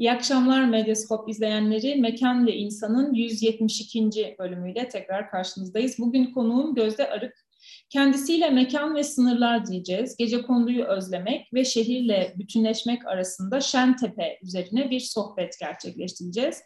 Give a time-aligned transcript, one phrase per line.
[0.00, 1.96] İyi akşamlar Medyaskop izleyenleri.
[1.96, 4.36] Mekan ve İnsan'ın 172.
[4.38, 5.98] bölümüyle tekrar karşınızdayız.
[5.98, 7.34] Bugün konuğum Gözde Arık.
[7.90, 10.16] Kendisiyle mekan ve sınırlar diyeceğiz.
[10.16, 16.60] Gece konduyu özlemek ve şehirle bütünleşmek arasında Şentepe üzerine bir sohbet gerçekleştireceğiz.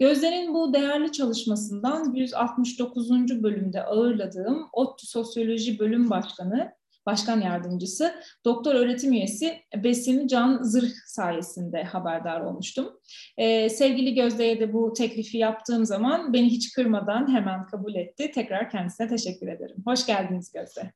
[0.00, 3.10] Gözde'nin bu değerli çalışmasından 169.
[3.42, 8.14] bölümde ağırladığım ODTÜ Sosyoloji Bölüm Başkanı Başkan Yardımcısı,
[8.44, 13.00] doktor öğretim üyesi Besim Can Zırh sayesinde haberdar olmuştum.
[13.38, 18.30] Ee, sevgili Gözde'ye de bu teklifi yaptığım zaman beni hiç kırmadan hemen kabul etti.
[18.34, 19.76] Tekrar kendisine teşekkür ederim.
[19.86, 20.92] Hoş geldiniz Gözde.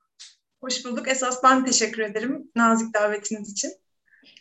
[0.61, 1.09] Hoş bulduk.
[1.09, 3.71] Esas ben teşekkür ederim nazik davetiniz için.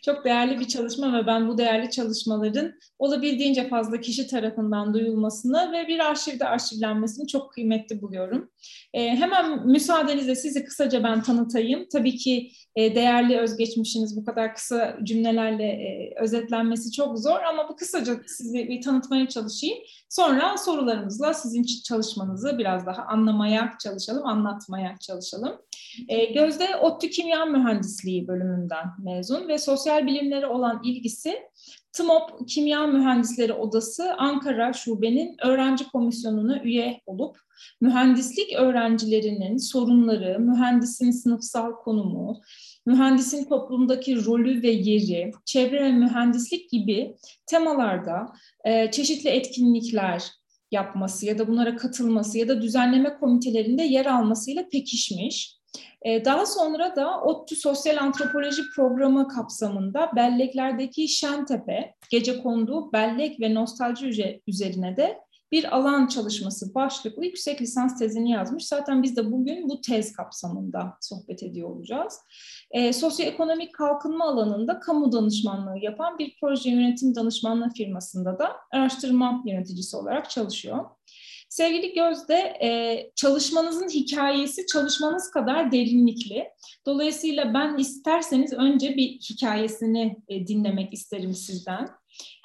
[0.02, 5.88] Çok değerli bir çalışma ve ben bu değerli çalışmaların olabildiğince fazla kişi tarafından duyulmasını ve
[5.88, 8.50] bir arşivde arşivlenmesini çok kıymetli buluyorum.
[8.94, 11.86] E, hemen müsaadenizle sizi kısaca ben tanıtayım.
[11.92, 17.76] Tabii ki e, değerli özgeçmişiniz bu kadar kısa cümlelerle e, özetlenmesi çok zor ama bu
[17.76, 19.78] kısaca sizi bir tanıtmaya çalışayım.
[20.08, 25.58] Sonra sorularımızla sizin çalışmanızı biraz daha anlamaya çalışalım, anlatmaya çalışalım.
[26.08, 29.73] E, Gözde ODTÜ Kimya Mühendisliği bölümünden mezun ve sosyal
[30.06, 31.38] bilimlere olan ilgisi
[31.92, 37.36] TMOP Kimya Mühendisleri Odası Ankara Şube'nin öğrenci komisyonuna üye olup
[37.80, 42.40] mühendislik öğrencilerinin sorunları, mühendisin sınıfsal konumu,
[42.86, 48.32] mühendisin toplumdaki rolü ve yeri, çevre ve mühendislik gibi temalarda
[48.64, 50.22] e, çeşitli etkinlikler
[50.70, 55.63] yapması ya da bunlara katılması ya da düzenleme komitelerinde yer almasıyla pekişmiş.
[56.04, 63.54] Ee, daha sonra da ODTÜ Sosyal Antropoloji Programı kapsamında belleklerdeki Şentepe, gece kondu bellek ve
[63.54, 68.66] nostalji üzerine de bir alan çalışması başlıklı yüksek lisans tezini yazmış.
[68.66, 72.20] Zaten biz de bugün bu tez kapsamında sohbet ediyor olacağız.
[72.70, 79.96] E, sosyoekonomik kalkınma alanında kamu danışmanlığı yapan bir proje yönetim danışmanlığı firmasında da araştırma yöneticisi
[79.96, 80.84] olarak çalışıyor.
[81.54, 86.48] Sevgili Gözde, e, çalışmanızın hikayesi çalışmanız kadar derinlikli.
[86.86, 91.88] Dolayısıyla ben isterseniz önce bir hikayesini e, dinlemek isterim sizden.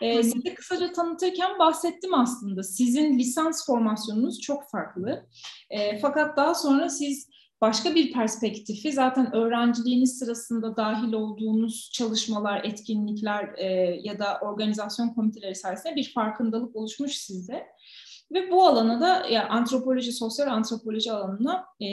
[0.02, 2.64] E, size kısaca tanıtırken bahsettim aslında.
[2.64, 5.26] Sizin lisans formasyonunuz çok farklı.
[5.70, 7.30] E, fakat daha sonra siz
[7.62, 13.66] başka bir perspektifi zaten öğrenciliğiniz sırasında dahil olduğunuz çalışmalar, etkinlikler e,
[14.04, 17.66] ya da organizasyon komiteleri sayesinde bir farkındalık oluşmuş sizde.
[18.32, 21.88] Ve bu alana da ya antropoloji, sosyal antropoloji alanına e,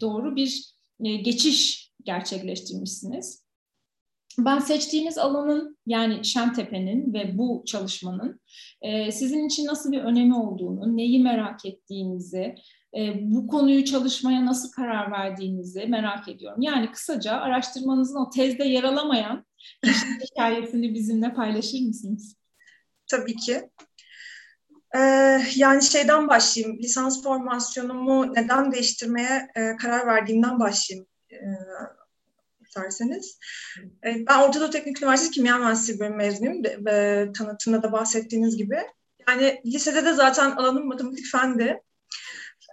[0.00, 0.74] doğru bir
[1.04, 3.48] e, geçiş gerçekleştirmişsiniz.
[4.38, 8.40] Ben seçtiğiniz alanın yani Şentepe'nin ve bu çalışmanın
[8.82, 12.54] e, sizin için nasıl bir önemi olduğunu, neyi merak ettiğinizi,
[12.96, 16.62] e, bu konuyu çalışmaya nasıl karar verdiğinizi merak ediyorum.
[16.62, 19.46] Yani kısaca araştırmanızın o tezde yer alamayan
[20.30, 22.36] hikayesini bizimle paylaşır mısınız?
[23.06, 23.70] Tabii ki.
[25.56, 29.48] Yani şeyden başlayayım, lisans formasyonumu neden değiştirmeye
[29.80, 31.38] karar verdiğimden başlayayım e,
[32.60, 33.38] isterseniz.
[34.04, 36.62] Ben Orta Doğu Teknik Üniversitesi Kimya Mühendisliği bölümü mezunuyum
[37.32, 38.78] tanıtımda da bahsettiğiniz gibi.
[39.28, 41.82] Yani lisede de zaten alanım matematik fendi.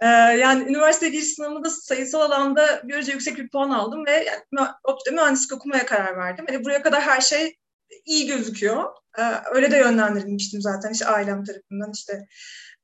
[0.02, 4.68] Ee, yani üniversite giriş sınavında sayısal alanda görece yüksek bir puan aldım ve yani,
[5.12, 6.44] mühendislik okumaya karar verdim.
[6.48, 7.56] Hani buraya kadar her şey
[8.04, 8.84] iyi gözüküyor.
[9.18, 12.26] Ee, öyle de yönlendirilmiştim zaten işte ailem tarafından işte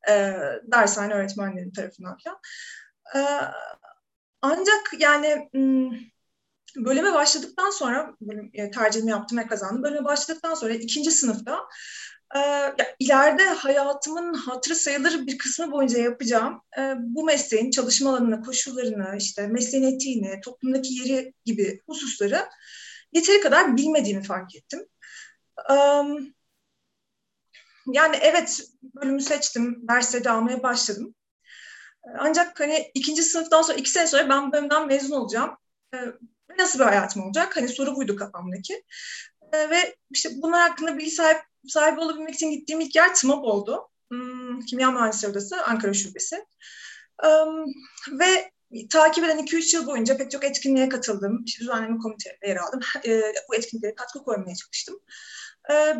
[0.09, 0.13] e,
[0.73, 2.39] dershane öğretmenlerim tarafından falan.
[3.17, 3.45] Ee,
[4.43, 5.49] ancak yani
[6.77, 9.83] bölüme başladıktan sonra bölüm, e, tercihimi yaptım ve kazandım.
[9.83, 11.59] Bölüme başladıktan sonra ikinci sınıfta
[12.35, 18.43] e, ya, ileride hayatımın hatırı sayılır bir kısmı boyunca yapacağım e, bu mesleğin çalışma alanını,
[18.43, 22.49] koşullarını, işte mesleğin etiğini, toplumdaki yeri gibi hususları
[23.13, 24.87] yeteri kadar bilmediğimi fark ettim.
[27.87, 31.15] Yani evet bölümü seçtim, dersleri almaya başladım.
[32.19, 35.57] Ancak hani ikinci sınıftan sonra, iki sene sonra ben bu bölümden mezun olacağım.
[35.95, 35.99] Ee,
[36.59, 37.57] nasıl bir hayatım olacak?
[37.57, 38.85] Hani soru buydu kafamdaki.
[39.53, 41.39] Ee, ve işte bunlar hakkında bilgi sahip,
[41.69, 43.89] sahibi olabilmek için gittiğim ilk yer TMOB oldu.
[44.11, 46.47] Hmm, Kimya Mühendisleri Odası, Ankara Şubesi.
[48.13, 48.51] Ve
[48.91, 51.43] takip eden 2-3 yıl boyunca pek çok etkinliğe katıldım.
[51.47, 52.81] İşte düzenleme komitelerinde yer aldım.
[53.07, 55.01] E, bu etkinliklere katkı koymaya çalıştım.
[55.71, 55.97] E,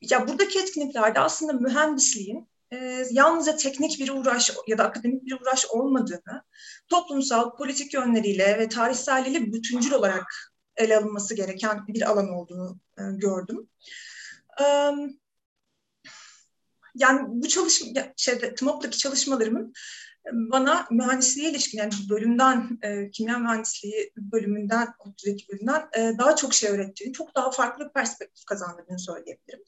[0.00, 5.66] ya buradaki etkinliklerde aslında mühendisliğin e, yalnızca teknik bir uğraş ya da akademik bir uğraş
[5.66, 6.42] olmadığını,
[6.88, 13.68] toplumsal, politik yönleriyle ve tarihselliğiyle bütüncül olarak ele alınması gereken bir alan olduğunu e, gördüm.
[14.60, 14.64] E,
[16.94, 19.72] yani bu çalışma, şeyde, TMOP'taki çalışmalarımın
[20.32, 26.70] bana mühendisliğe ilişkin yani bölümden, e, kimya mühendisliği bölümünden, ODTÜ'deki bölümden e, daha çok şey
[26.70, 29.62] öğrettiğini, çok daha farklı bir perspektif kazandırdığını söyleyebilirim.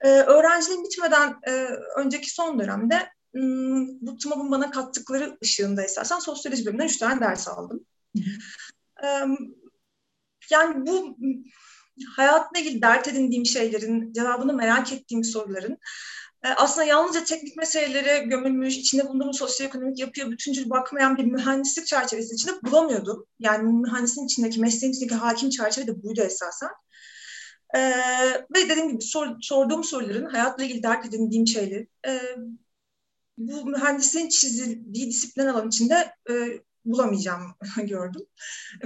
[0.00, 3.08] E, öğrenciliğim bitmeden e, önceki son dönemde
[4.00, 7.86] bu TMAB'ın bana kattıkları ışığında esasen sosyoloji bölümünden üç tane ders aldım.
[9.04, 9.08] E,
[10.50, 11.16] yani bu
[12.16, 15.78] hayatla ilgili dert edindiğim şeylerin, cevabını merak ettiğim soruların
[16.56, 22.52] aslında yalnızca teknik meselelere gömülmüş, içinde bulunduğumuz sosyoekonomik yapıya bütüncül bakmayan bir mühendislik çerçevesi içinde
[22.62, 23.26] bulamıyordum.
[23.38, 26.70] Yani mühendisin içindeki, mesleğin içindeki hakim çerçeve de buydu esasen.
[27.74, 27.80] Ee,
[28.54, 32.20] ve dediğim gibi sor, sorduğum soruların hayatla ilgili dert edindiğim şeyleri e,
[33.38, 36.34] bu mühendisliğin çizildiği disiplin alanı içinde e,
[36.84, 38.22] bulamayacağım gördüm.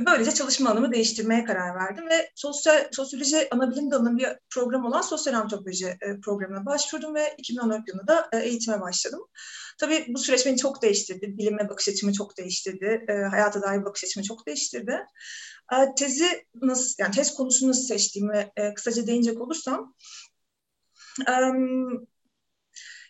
[0.07, 5.35] Böylece çalışma alanımı değiştirmeye karar verdim ve sosyal sosyoloji anabilim dalının bir program olan sosyal
[5.35, 9.21] antropoloji e, programına başvurdum ve 2014 yılında da e, eğitime başladım.
[9.81, 11.39] Tabii bu süreç beni çok değiştirdi.
[11.39, 13.05] Bilime bakış açımı çok değiştirdi.
[13.09, 14.99] E, hayata dair bakış açımı çok değiştirdi.
[15.99, 19.95] Tezi nasıl, yani tez konusunu nasıl seçtiğimi kısaca değinecek olursam,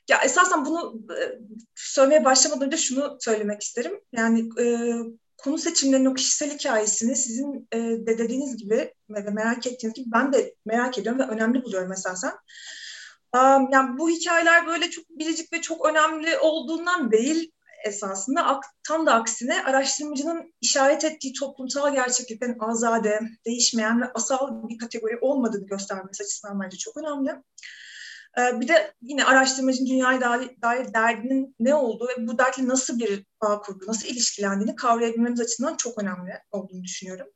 [0.08, 1.38] ya esasen bunu e,
[1.74, 4.00] söylemeye başlamadan önce şunu söylemek isterim.
[4.12, 4.92] Yani e,
[5.36, 10.32] konu seçimlerinin o kişisel hikayesini sizin e, de dediğiniz gibi ve merak ettiğiniz gibi ben
[10.32, 12.32] de merak ediyorum ve önemli buluyorum esasen.
[13.34, 17.52] Um, yani bu hikayeler böyle çok biricik ve çok önemli olduğundan değil
[17.84, 25.18] esasında tam da aksine araştırmacının işaret ettiği toplumsal gerçeklikten azade, değişmeyen ve asal bir kategori
[25.20, 27.42] olmadığını göstermesi açısından bence çok önemli.
[28.38, 30.20] Ee, bir de yine araştırmacının dünyaya
[30.62, 35.76] dair, derdinin ne olduğu ve bu dertle nasıl bir bağ kurduğu, nasıl ilişkilendiğini kavrayabilmemiz açısından
[35.76, 37.26] çok önemli olduğunu düşünüyorum.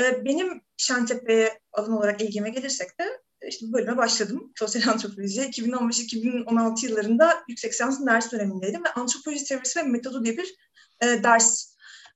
[0.00, 4.52] Ee, benim Şentepe'ye alan olarak ilgime gelirsek de işte bu bölüme başladım.
[4.58, 5.40] Sosyal antropoloji.
[5.40, 10.54] 2015-2016 yıllarında yüksek lisansın ders dönemindeydim ve antropoloji teorisi ve metodu diye bir
[11.00, 11.71] e, ders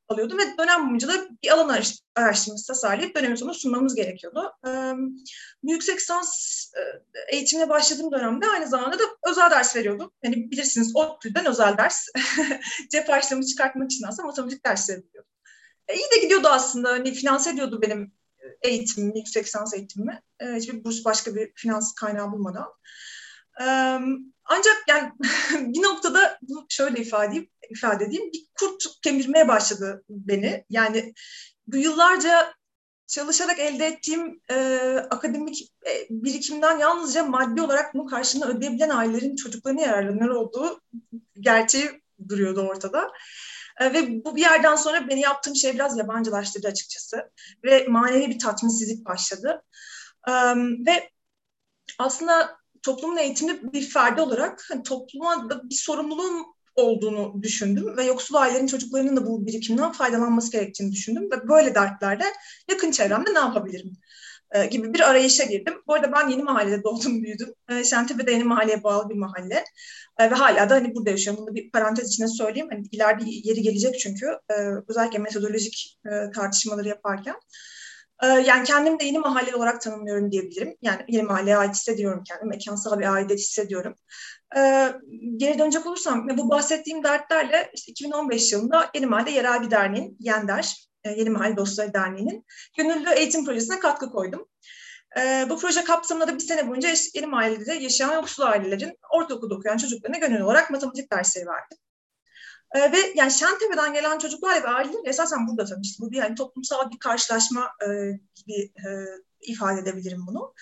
[0.09, 1.83] alıyordum ve dönem boyunca da bir alan
[2.17, 4.53] araştırması tasarlayıp dönemin sonunda sunmamız gerekiyordu.
[4.67, 4.93] Ee,
[5.63, 6.57] yüksek lisans
[7.33, 10.13] eğitimine başladığım dönemde aynı zamanda da özel ders veriyordum.
[10.23, 12.07] Yani bilirsiniz o türden özel ders.
[12.91, 15.33] Cep harçlığımı çıkartmak için aslında matematik dersleri veriyordum.
[15.89, 16.91] E, iyi de gidiyordu aslında.
[16.91, 18.13] Hani finanse ediyordu benim
[18.63, 20.23] eğitimimi, yüksek lisans eğitimimi.
[20.41, 22.67] E, hiçbir burs başka bir finans kaynağı bulmadan.
[24.47, 25.13] Ancak yani
[25.75, 28.33] bir noktada bunu şöyle ifade edeyim, ifade edeyim.
[28.33, 30.65] Bir kurt kemirmeye başladı beni.
[30.71, 31.15] Yani
[31.67, 32.55] bu yıllarca
[33.07, 34.57] çalışarak elde ettiğim e,
[35.11, 40.81] akademik e, birikimden yalnızca maddi olarak bunun karşılığını ödeyebilen ailelerin çocuklarına yararlanır olduğu
[41.41, 43.13] gerçeği duruyordu ortada.
[43.81, 47.31] E, ve bu bir yerden sonra beni yaptığım şey biraz yabancılaştırdı açıkçası.
[47.65, 49.63] Ve manevi bir tatminsizlik başladı.
[50.29, 50.33] E,
[50.87, 51.11] ve
[51.99, 52.57] aslında
[52.87, 58.67] toplumun eğitimli bir ferdi olarak hani topluma da bir sorumluluğum olduğunu düşündüm ve yoksul ailelerin
[58.67, 62.25] çocuklarının da bu birikimden faydalanması gerektiğini düşündüm ve böyle dertlerde
[62.71, 63.93] yakın çevremde ne yapabilirim
[64.55, 65.75] e, gibi bir arayışa girdim.
[65.87, 67.55] Bu arada ben yeni mahallede doğdum, büyüdüm.
[67.69, 69.65] E, Şentepe'de yeni mahalleye bağlı bir mahalle
[70.19, 71.47] e, ve hala da hani burada yaşıyorum.
[71.47, 72.69] Bunu bir parantez içine söyleyeyim.
[72.73, 74.55] Hani ileride yeri gelecek çünkü e,
[74.89, 77.35] özellikle metodolojik e, tartışmaları yaparken.
[78.23, 80.77] Ee, yani kendimi de yeni mahalle olarak tanımlıyorum diyebilirim.
[80.83, 82.49] Yani yeni mahalleye ait hissediyorum kendimi.
[82.49, 83.95] Mekansal bir aidiyet hissediyorum.
[84.57, 84.93] Ee,
[85.37, 90.89] geri dönecek olursam bu bahsettiğim dertlerle işte 2015 yılında Yeni Mahalle Yerel bir derneğin, Yender,
[91.05, 92.45] e, Yeni Mahalle Dostları Derneği'nin
[92.77, 94.49] gönüllü eğitim projesine katkı koydum.
[95.19, 99.77] Ee, bu proje kapsamında da bir sene boyunca Yeni Mahalle'de yaşayan yoksul ailelerin ortaokulda okuyan
[99.77, 101.79] çocuklarına gönüllü olarak matematik dersleri verdim.
[102.77, 106.03] E, ve yani Şentepe'den gelen çocuklar ve aileler esasen burada tanıştı.
[106.03, 107.87] Bu bir yani toplumsal bir karşılaşma e,
[108.35, 108.89] gibi e,
[109.41, 110.55] ifade edebilirim bunu.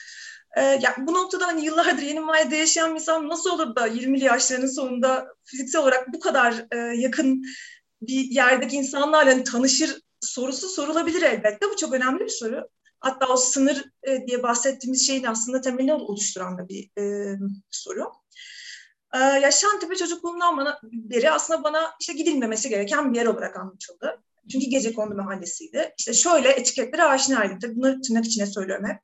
[0.56, 4.24] E, yani bu noktada hani yıllardır yeni mahallede yaşayan bir insan nasıl olur da 20'li
[4.24, 7.44] yaşlarının sonunda fiziksel olarak bu kadar e, yakın
[8.02, 11.66] bir yerdeki insanlarla hani tanışır sorusu sorulabilir elbette.
[11.70, 12.68] Bu çok önemli bir soru.
[13.00, 17.36] Hatta o sınır e, diye bahsettiğimiz şeyin aslında temelini oluşturan da bir e,
[17.70, 18.12] soru.
[19.14, 24.22] Ee, ya Şantepe çocukluğumdan bana beri aslında bana işte gidilmemesi gereken bir yer olarak anlatıldı.
[24.52, 25.94] Çünkü gece kondu mahallesiydi.
[25.98, 27.58] İşte şöyle etiketlere aşinaydım.
[27.58, 29.00] Tabii bunları tırnak içine söylüyorum hep.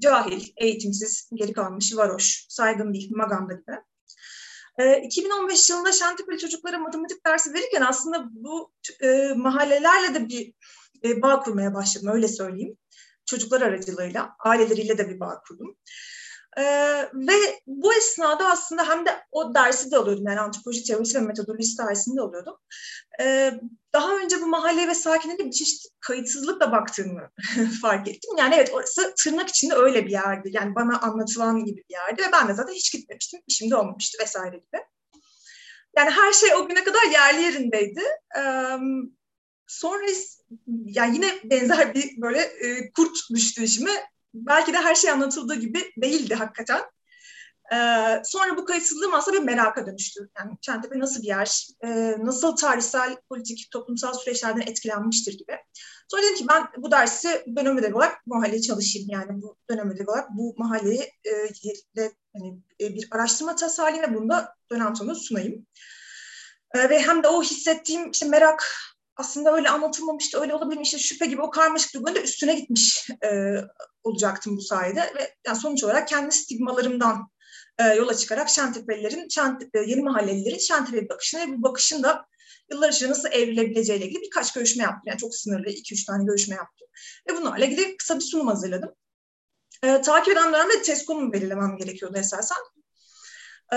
[0.00, 3.80] Cahil, eğitimsiz, geri kalmış, varoş, saygın değil, maganda gibi.
[4.78, 10.52] E, 2015 yılında Şantepeli çocuklara matematik dersi verirken aslında bu e, mahallelerle de bir
[11.04, 12.76] e, bağ kurmaya başladım, öyle söyleyeyim.
[13.26, 15.76] Çocuklar aracılığıyla, aileleriyle de bir bağ kurdum.
[16.58, 17.34] Ee, ve
[17.66, 20.24] bu esnada aslında hem de o dersi de alıyordum.
[20.26, 22.56] Yani antropoloji teorisi ve metodolojisi dersinde alıyordum.
[23.20, 23.52] Ee,
[23.92, 27.30] daha önce bu mahalle ve sakinlerine bir çeşit kayıtsızlıkla baktığımı
[27.82, 28.30] fark ettim.
[28.38, 30.50] Yani evet orası tırnak içinde öyle bir yerdi.
[30.52, 33.40] Yani bana anlatılan gibi bir yerdi ve ben de zaten hiç gitmemiştim.
[33.46, 34.82] İşimde olmamıştı vesaire gibi.
[35.96, 38.02] Yani her şey o güne kadar yerli yerindeydi.
[38.38, 38.76] Ee,
[39.66, 40.06] sonra
[40.68, 45.92] yani yine benzer bir böyle e, kurt düştü işime belki de her şey anlatıldığı gibi
[46.02, 46.82] değildi hakikaten.
[47.72, 50.28] Ee, sonra bu kayıtsızlığım aslında bir meraka dönüştü.
[50.38, 55.56] Yani Şentepe nasıl bir yer, e, nasıl tarihsel, politik, toplumsal süreçlerden etkilenmiştir gibi.
[56.08, 59.08] Sonra dedim ki ben bu dersi dönem ödevi olarak mahalleye çalışayım.
[59.10, 61.32] Yani bu dönem ödevi olarak bu mahalleyi e,
[62.36, 65.66] hani, e, bir araştırma tasarlayayım ve bunu da dönem sonunda sunayım.
[66.74, 68.76] E, ve hem de o hissettiğim işte merak
[69.16, 73.54] aslında öyle anlatılmamıştı, öyle olabilmiş, işte şüphe gibi o karmaşık duyguların da üstüne gitmiş e,
[74.02, 75.00] olacaktım bu sayede.
[75.00, 77.28] Ve yani sonuç olarak kendi stigmalarımdan
[77.78, 82.26] e, yola çıkarak Şentepelilerin, Şentepe, yeni mahallelilerin Şentepe bakışını ve bu bakışın da
[82.70, 85.02] yıllar içinde nasıl evrilebileceğiyle ilgili birkaç görüşme yaptım.
[85.06, 86.88] Yani çok sınırlı, iki üç tane görüşme yaptım.
[87.30, 88.94] Ve bunlarla ilgili kısa bir sunum hazırladım.
[89.82, 92.58] E, takip eden dönemde test konumu belirlemem gerekiyordu esasen.
[93.72, 93.76] E,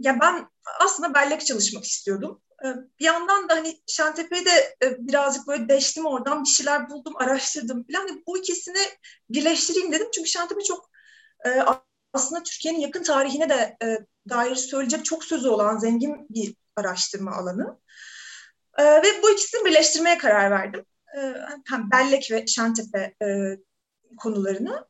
[0.00, 0.48] ya ben
[0.80, 2.42] aslında bellek çalışmak istiyordum.
[2.64, 2.68] E,
[3.00, 7.86] bir yandan da hani Şentepe'yi de e, birazcık böyle deştim oradan bir şeyler buldum, araştırdım
[7.86, 8.08] falan.
[8.08, 8.88] Yani bu ikisini
[9.30, 10.08] birleştireyim dedim.
[10.14, 10.90] Çünkü Şentepe çok
[11.46, 11.62] e,
[12.12, 17.78] aslında Türkiye'nin yakın tarihine de e, dair söyleyecek çok sözü olan zengin bir araştırma alanı.
[18.78, 20.84] Ve bu ikisini birleştirmeye karar verdim.
[21.66, 23.58] Hem bellek ve Şentepe e,
[24.16, 24.86] konularını.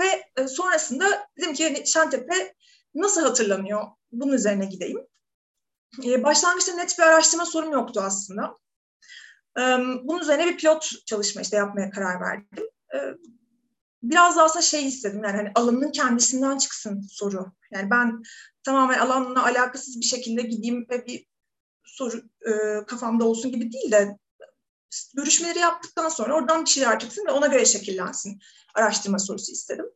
[0.00, 2.54] Ve sonrasında dedim ki yani Şentepe
[2.94, 3.86] nasıl hatırlanıyor?
[4.12, 5.06] Bunun üzerine gideyim.
[6.04, 8.54] E, başlangıçta net bir araştırma sorum yoktu aslında.
[9.58, 9.60] E,
[10.04, 12.64] bunun üzerine bir pilot çalışma işte yapmaya karar verdim.
[12.94, 12.98] E,
[14.02, 17.52] biraz daha aslında şey istedim yani hani alanın kendisinden çıksın soru.
[17.70, 18.22] Yani ben
[18.62, 21.26] tamamen alanla alakasız bir şekilde gideyim ve bir
[21.84, 24.18] soru e, kafamda olsun gibi değil de
[25.14, 28.40] görüşmeleri yaptıktan sonra oradan bir şeyler çıksın ve ona göre şekillensin
[28.74, 29.86] araştırma sorusu istedim.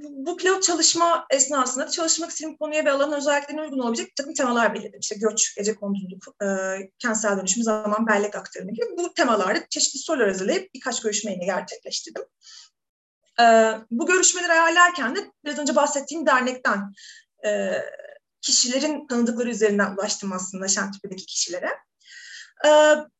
[0.00, 4.74] Bu pilot çalışma esnasında çalışmak istediğim konuya ve alanın özelliklerine uygun olabilecek bir takım temalar
[4.74, 5.00] belirledim.
[5.00, 6.36] İşte göç, gece konduluk,
[6.98, 12.22] kentsel dönüşüm, zaman bellek aktarımı gibi bu temalarda çeşitli sorular hazırlayıp birkaç görüşmeyi gerçekleştirdim.
[13.90, 16.92] Bu görüşmeleri ayarlarken de biraz önce bahsettiğim dernekten
[18.40, 21.70] kişilerin tanıdıkları üzerinden ulaştım aslında Şentepe'deki kişilere.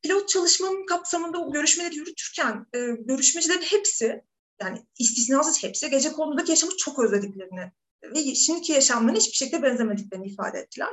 [0.02, 2.66] Pilot çalışmanın kapsamında o görüşmeleri yürütürken
[2.98, 4.22] görüşmecilerin hepsi
[4.62, 7.72] yani istisnasız hepsi gece konudaki yaşamı çok özlediklerini
[8.14, 10.92] ve şimdiki yaşamlarına hiçbir şekilde benzemediklerini ifade ettiler.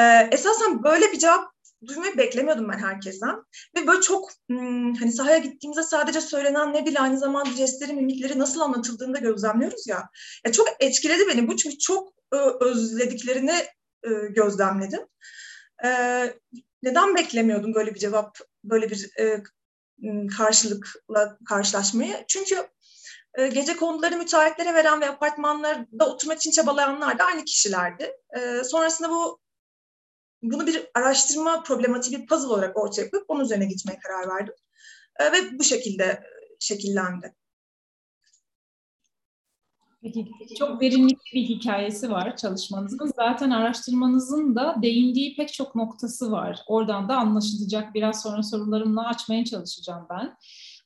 [0.00, 1.52] Ee, esasen böyle bir cevap
[1.86, 3.36] duymayı beklemiyordum ben herkesten.
[3.76, 8.38] Ve böyle çok hmm, hani sahaya gittiğimizde sadece söylenen ne bile aynı zamanda jestleri, mimikleri
[8.38, 10.08] nasıl anlatıldığını da gözlemliyoruz ya.
[10.46, 12.12] ya çok etkiledi beni bu çünkü çok
[12.60, 13.54] özlediklerini
[14.02, 15.00] e, gözlemledim.
[15.84, 15.88] E,
[16.82, 19.42] neden beklemiyordum böyle bir cevap, böyle bir e,
[20.36, 22.24] karşılıkla karşılaşmayı.
[22.28, 22.68] Çünkü
[23.34, 28.12] e, gece konuları müteahhitlere veren ve apartmanlarda oturmak için çabalayanlar da aynı kişilerdi.
[28.64, 29.40] Sonrasında bu
[30.42, 34.54] bunu bir araştırma problematiği, bir puzzle olarak ortaya koyup onun üzerine gitmeye karar verdim.
[35.20, 36.22] Ve bu şekilde
[36.60, 37.34] şekillendi.
[40.58, 43.12] Çok derinlikli bir hikayesi var çalışmanızın.
[43.16, 46.62] Zaten araştırmanızın da değindiği pek çok noktası var.
[46.66, 47.94] Oradan da anlaşılacak.
[47.94, 50.36] Biraz sonra sorularımla açmaya çalışacağım ben.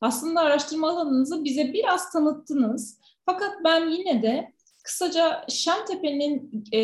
[0.00, 3.00] Aslında araştırma alanınızı bize biraz tanıttınız.
[3.26, 4.52] Fakat ben yine de
[4.84, 6.80] kısaca Şentepe'nin e,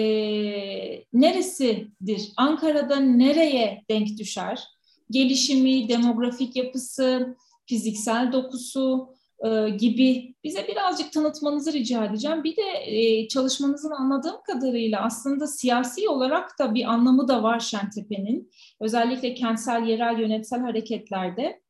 [1.12, 2.32] neresidir?
[2.36, 4.64] Ankara'da nereye denk düşer?
[5.10, 7.36] Gelişimi, demografik yapısı,
[7.66, 9.14] fiziksel dokusu,
[9.46, 12.44] e, gibi bize birazcık tanıtmanızı rica edeceğim.
[12.44, 18.50] Bir de e, çalışmanızın anladığım kadarıyla aslında siyasi olarak da bir anlamı da var Şentepe'nin.
[18.80, 21.62] Özellikle kentsel yerel yönetsel hareketlerde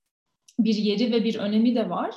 [0.59, 2.15] bir yeri ve bir önemi de var.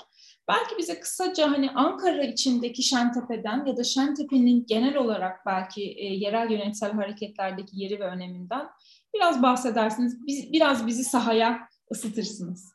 [0.48, 6.52] Belki bize kısaca hani Ankara içindeki Şentepe'den ya da Şentepe'nin genel olarak belki e, yerel
[6.52, 8.68] yönetsel hareketlerdeki yeri ve öneminden
[9.14, 10.28] biraz bahsedersiniz.
[10.28, 11.60] Biz, biraz bizi sahaya
[11.92, 12.74] ısıtırsınız.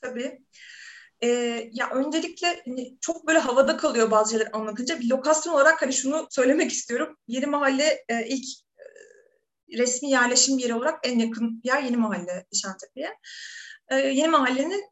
[0.00, 0.38] Tabii.
[1.24, 1.28] E,
[1.72, 5.00] ya öncelikle hani çok böyle havada kalıyor bazı şeyler anlatınca.
[5.00, 7.16] Bir lokasyon olarak hani şunu söylemek istiyorum.
[7.28, 8.44] Yeni Mahalle e, ilk
[8.78, 8.84] e,
[9.78, 13.18] resmi yerleşim yeri olarak en yakın yer Yeni Mahalle Şentepe'ye.
[13.88, 14.84] E, Yeni Mahalle'nin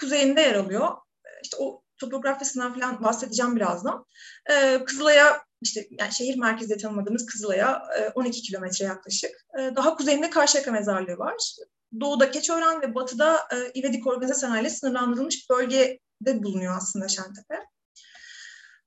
[0.00, 0.88] kuzeyinde yer alıyor.
[1.24, 4.06] E, işte o topografisinden falan bahsedeceğim birazdan.
[4.50, 9.30] E, Kızılay'a işte yani şehir merkezde tanımadığımız Kızılay'a e, 12 kilometre yaklaşık.
[9.58, 11.56] E, daha kuzeyinde Karşıyaka Mezarlığı var
[12.00, 17.54] doğuda Keçiören ve batıda e, İvedik Organize Sanayi sınırlandırılmış bölgede bulunuyor aslında Şentepe.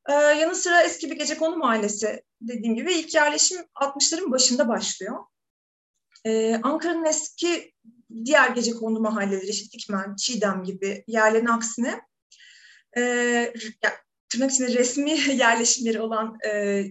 [0.09, 5.25] E, yanı sıra eski bir gece konu mahallesi dediğim gibi ilk yerleşim 60'ların başında başlıyor.
[6.25, 7.73] E, Ankara'nın eski
[8.25, 12.01] diğer gece kondu mahalleleri, işte Dikmen, Çiğdem gibi yerlerin aksine
[12.97, 13.01] e,
[13.83, 13.91] ya,
[14.29, 16.83] tırnak içinde resmi yerleşimleri olan e,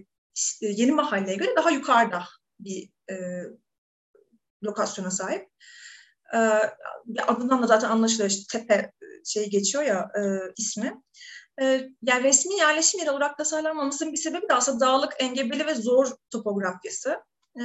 [0.61, 2.23] yeni mahalleye göre daha yukarıda
[2.59, 3.15] bir e,
[4.63, 5.49] lokasyona sahip.
[6.33, 6.37] E,
[7.27, 8.91] adından da zaten anlaşılıyor işte tepe
[9.25, 10.21] şey geçiyor ya e,
[10.57, 11.01] ismi.
[11.61, 16.07] E, yani resmi yerleşim yeri olarak tasarlanmamasının bir sebebi de aslında dağlık, engebeli ve zor
[16.31, 17.17] topografyası.
[17.59, 17.63] E,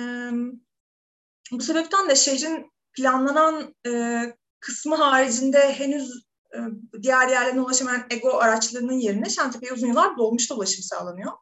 [1.52, 4.22] bu sebepten de şehrin planlanan e,
[4.60, 6.58] kısmı haricinde henüz e,
[7.02, 11.32] diğer yerlerine ulaşamayan ego araçlarının yerine Şentepe'ye uzun yıllar dolmuşta ulaşım sağlanıyor.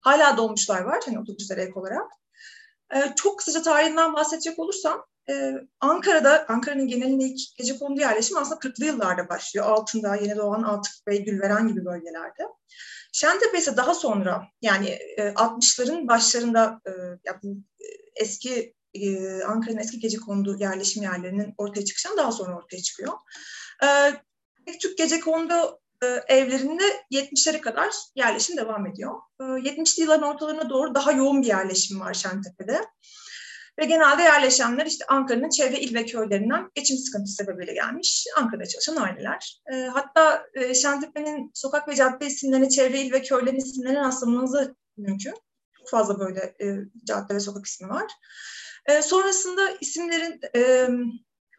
[0.00, 2.10] Hala dolmuşlar var hani otobüslere ek olarak.
[2.94, 8.60] E, çok kısaca tarihinden bahsedecek olursam e, Ankara'da, Ankara'nın genelinde ilk gece kondu yerleşim aslında
[8.60, 9.66] 40'lı yıllarda başlıyor.
[9.66, 12.42] Altında, Yeni Doğan, Altık ve Gülveren gibi bölgelerde.
[13.12, 16.90] Şentepe ise daha sonra yani e, 60'ların başlarında e,
[17.24, 22.56] ya bu e, eski e, Ankara'nın eski gece kondu yerleşim yerlerinin ortaya çıkışından daha sonra
[22.56, 23.12] ortaya çıkıyor.
[23.82, 23.88] E,
[24.66, 29.14] pek çok gece kondu e, evlerinde 70'lere kadar yerleşim devam ediyor.
[29.40, 32.80] E, 70'li yılların ortalarına doğru daha yoğun bir yerleşim var Şentepe'de.
[33.78, 38.26] Ve genelde yerleşenler işte Ankara'nın çevre il ve köylerinden geçim sıkıntısı sebebiyle gelmiş.
[38.36, 39.60] Ankara'da çalışan aileler.
[39.72, 45.34] E, hatta e, Şentepe'nin sokak ve cadde isimlerine çevre il ve köylerin isimlerine rastlamanızı mümkün.
[45.78, 46.66] Çok fazla böyle e,
[47.04, 48.12] cadde ve sokak ismi var.
[48.86, 50.88] E, sonrasında isimlerin e,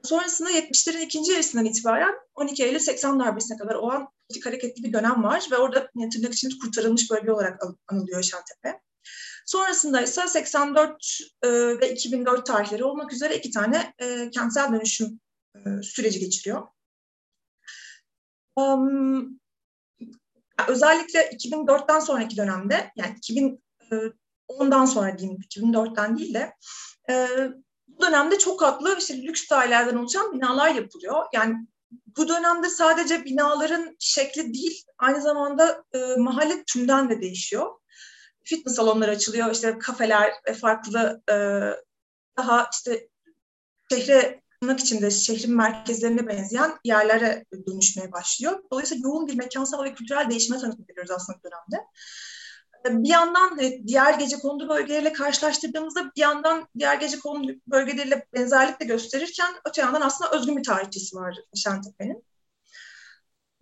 [0.03, 4.93] sonrasında 70'lerin ikinci yarısından itibaren 12 Eylül 80 darbesine kadar o an politik hareketli bir
[4.93, 8.79] dönem var ve orada yani, tırnak için kurtarılmış bölge olarak anılıyor Şentepe.
[9.45, 15.19] Sonrasında ise 84 e, ve 2004 tarihleri olmak üzere iki tane e, kentsel dönüşüm
[15.55, 16.67] e, süreci geçiriyor.
[20.67, 23.15] Özellikle 2004'ten sonraki dönemde yani
[24.51, 26.53] 2010'dan sonra diyeyim 2004'ten değil de
[27.87, 31.25] bu dönemde çok katlı işte lüks dairelerden oluşan binalar yapılıyor.
[31.33, 31.55] Yani
[32.17, 37.71] bu dönemde sadece binaların şekli değil, aynı zamanda e, mahalle tümden de değişiyor.
[38.45, 41.35] Fitness salonları açılıyor, işte kafeler ve farklı e,
[42.37, 43.09] daha işte
[43.91, 48.63] şehre tırnak içinde şehrin merkezlerine benzeyen yerlere dönüşmeye başlıyor.
[48.71, 51.85] Dolayısıyla yoğun bir mekansal ve kültürel değişime tanıklık ediyoruz aslında dönemde
[52.89, 58.85] bir yandan diğer gece kondu bölgeleriyle karşılaştırdığımızda bir yandan diğer gece kondu bölgeleriyle benzerlik de
[58.85, 62.23] gösterirken öte yandan aslında özgün bir tarihçisi var Şentepe'nin.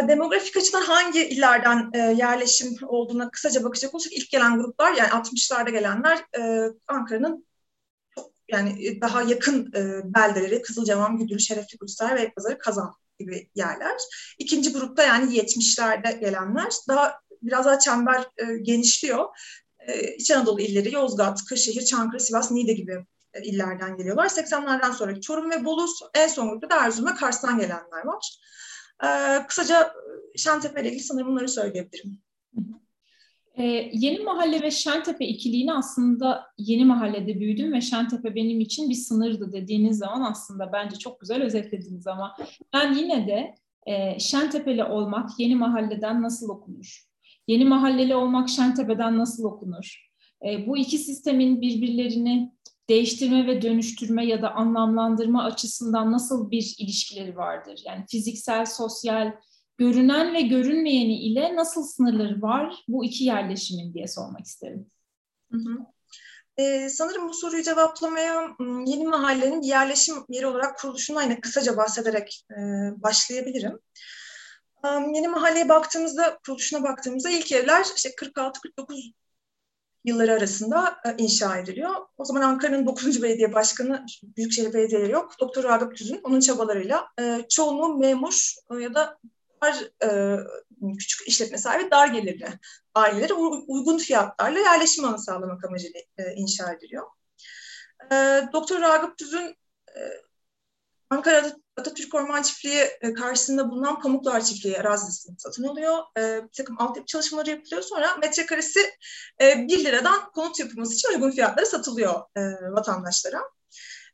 [0.01, 5.69] Demografik açıdan hangi illerden e, yerleşim olduğuna kısaca bakacak olursak ilk gelen gruplar yani 60'larda
[5.69, 7.45] gelenler e, Ankara'nın
[8.51, 13.97] yani daha yakın e, beldeleri Kızılcahamam, Güdül, Şerefli Kuşlar ve Ekpazarı, Kazan gibi yerler.
[14.39, 19.25] İkinci grupta yani 70'lerde gelenler daha biraz daha çember e, genişliyor.
[19.87, 24.25] E, İç Anadolu illeri Yozgat, Kırşehir, Çankırı, Sivas, Niğde gibi e, illerden geliyorlar.
[24.25, 28.37] 80'lerden sonra Çorum ve Bolu, en son grupta da Erzurum ve Kars'tan gelenler var.
[29.03, 29.07] E,
[29.47, 29.93] kısaca
[30.35, 32.23] Şentepe ile ilgili sanırım bunları söyleyebilirim.
[33.57, 38.95] Ee, yeni Mahalle ve Şentepe ikiliğini aslında Yeni Mahalle'de büyüdüm ve Şentepe benim için bir
[38.95, 42.37] sınırdı dediğiniz zaman aslında bence çok güzel özetlediniz ama
[42.73, 47.03] ben yine de e, Şentepe'li olmak Yeni Mahalle'den nasıl okunur?
[47.47, 50.09] Yeni mahalleli olmak Şentepe'den nasıl okunur?
[50.45, 52.51] E, bu iki sistemin birbirlerini
[52.89, 57.81] değiştirme ve dönüştürme ya da anlamlandırma açısından nasıl bir ilişkileri vardır?
[57.85, 59.31] Yani fiziksel, sosyal,
[59.77, 64.87] görünen ve görünmeyeni ile nasıl sınırları var bu iki yerleşimin diye sormak isterim.
[65.51, 65.77] Hı hı.
[66.57, 68.49] Ee, sanırım bu soruyu cevaplamaya
[68.85, 72.57] yeni mahallenin yerleşim yeri olarak kuruluşundan yine kısaca bahsederek e,
[73.03, 73.79] başlayabilirim.
[74.85, 79.13] Yeni mahalleye baktığımızda, kuruluşuna baktığımızda ilk evler işte 46-49
[80.03, 81.95] yılları arasında e, inşa ediliyor.
[82.17, 83.23] O zaman Ankara'nın 9.
[83.23, 85.35] belediye başkanı, Büyükşehir Belediyeleri yok.
[85.39, 89.19] Doktor Ragıp Tüzün onun çabalarıyla e, çoğunluğu memur e, ya da
[89.63, 89.75] dar,
[90.99, 92.47] küçük işletme sahibi dar gelirli
[92.95, 95.99] aileleri uygun fiyatlarla yerleşim alanı sağlamak amacıyla
[96.35, 97.07] inşa ediliyor.
[98.53, 99.55] Doktor Ragıp Tüzün
[101.13, 105.97] Ankara'da Atatürk Orman Çiftliği e, karşısında bulunan Pamuklar Çiftliği arazisini satın alıyor.
[106.17, 107.81] E, bir takım altyapı çalışmaları yapılıyor.
[107.81, 108.79] Sonra metrekaresi
[109.41, 113.41] e, 1 liradan konut yapılması için uygun fiyatlara satılıyor e, vatandaşlara.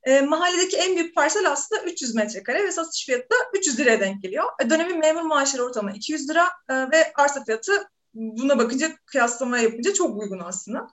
[0.03, 4.21] E, mahalledeki en büyük parsel aslında 300 metrekare ve satış fiyatı da 300 liraya denk
[4.21, 4.45] geliyor.
[4.61, 9.93] E, dönemin memur maaşları ortalama 200 lira e, ve arsa fiyatı buna bakınca kıyaslama yapınca
[9.93, 10.87] çok uygun aslında.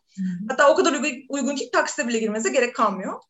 [0.49, 0.93] Hatta o kadar
[1.29, 3.21] uygun ki taksite bile girmenize gerek kalmıyor.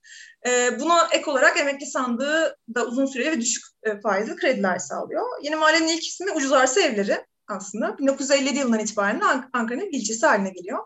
[0.47, 5.25] E, buna ek olarak emekli sandığı da uzun süreli ve düşük e, faizli krediler sağlıyor.
[5.43, 7.99] Yeni mahallenin ilk ismi Ucuz Arsa Evleri aslında.
[7.99, 10.79] 1957 yılından itibaren Ank Ankara'nın ilçesi haline geliyor.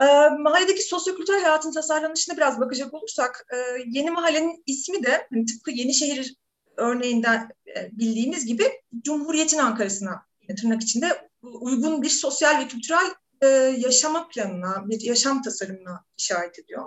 [0.00, 3.56] E, mahalledeki sosyokültürel hayatın tasarlanışına biraz bakacak olursak, e,
[3.86, 6.34] yeni mahallenin ismi de hani tıpkı Yenişehir
[6.76, 8.72] örneğinden e, bildiğimiz gibi
[9.04, 13.46] Cumhuriyet'in Ankara'sına tırnak içinde uygun bir sosyal ve kültürel e,
[13.78, 16.84] yaşama planına, bir yaşam tasarımına işaret ediyor.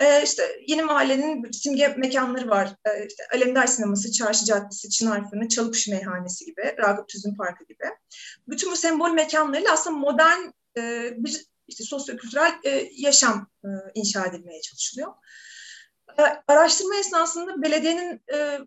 [0.00, 2.76] E, işte yeni mahallenin simge mekanları var.
[2.84, 7.84] E, işte Alemdar Sineması, Çarşı Caddesi, Çınar Fırını, Çalıkuşu Meyhanesi gibi, Ragıp Tüzün Parkı gibi.
[8.48, 10.40] bütün bu sembol mekanlarıyla aslında modern
[10.78, 15.12] e, bir işte sosyokültürel e, yaşam e, inşa edilmeye çalışılıyor.
[16.18, 18.58] E, araştırma esnasında belediyenin e,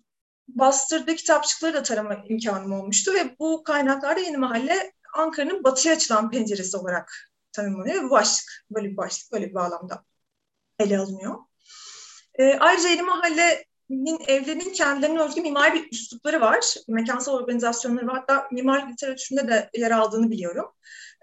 [0.55, 6.77] bastırdığı kitapçıkları da tarama imkanım olmuştu ve bu kaynaklarda Yeni Mahalle Ankara'nın batıya açılan penceresi
[6.77, 10.03] olarak tanımlanıyor ve bu başlık, böyle bir başlık, böyle bir bağlamda
[10.79, 11.35] ele alınıyor.
[12.39, 16.75] E, ayrıca Yeni Mahalle'nin evlerinin kendilerine özgü mimari bir üslupları var.
[16.87, 18.15] Mekansal organizasyonları var.
[18.19, 20.65] Hatta mimar literatüründe de yer aldığını biliyorum.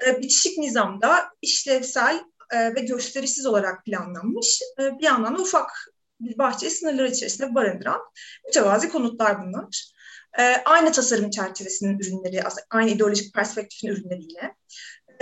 [0.07, 4.61] E, bitişik nizamda işlevsel e, ve gösterişsiz olarak planlanmış.
[4.81, 8.01] E, bir yandan da ufak bir bahçe sınırları içerisinde barındıran
[8.47, 9.93] mütevazi konutlar bunlar.
[10.39, 14.55] E, aynı tasarım çerçevesinin ürünleri, aynı ideolojik perspektifin ürünleri yine.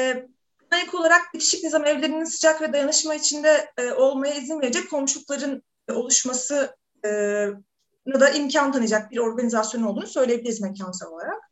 [0.00, 0.26] E,
[0.82, 6.76] ek olarak bitişik nizam evlerinin sıcak ve dayanışma içinde e, olmaya izin verecek komşulukların oluşması
[7.04, 7.08] e,
[8.20, 11.42] da imkan tanıyacak bir organizasyon olduğunu söyleyebiliriz mekansal olarak.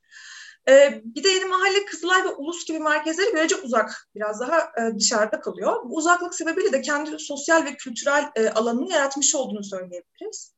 [0.68, 4.98] E, bir de Yeni Mahalle, Kızılay ve Ulus gibi merkezleri görece uzak, biraz daha e,
[4.98, 5.82] dışarıda kalıyor.
[5.84, 10.54] Bu uzaklık sebebiyle de kendi sosyal ve kültürel e, alanını yaratmış olduğunu söyleyebiliriz.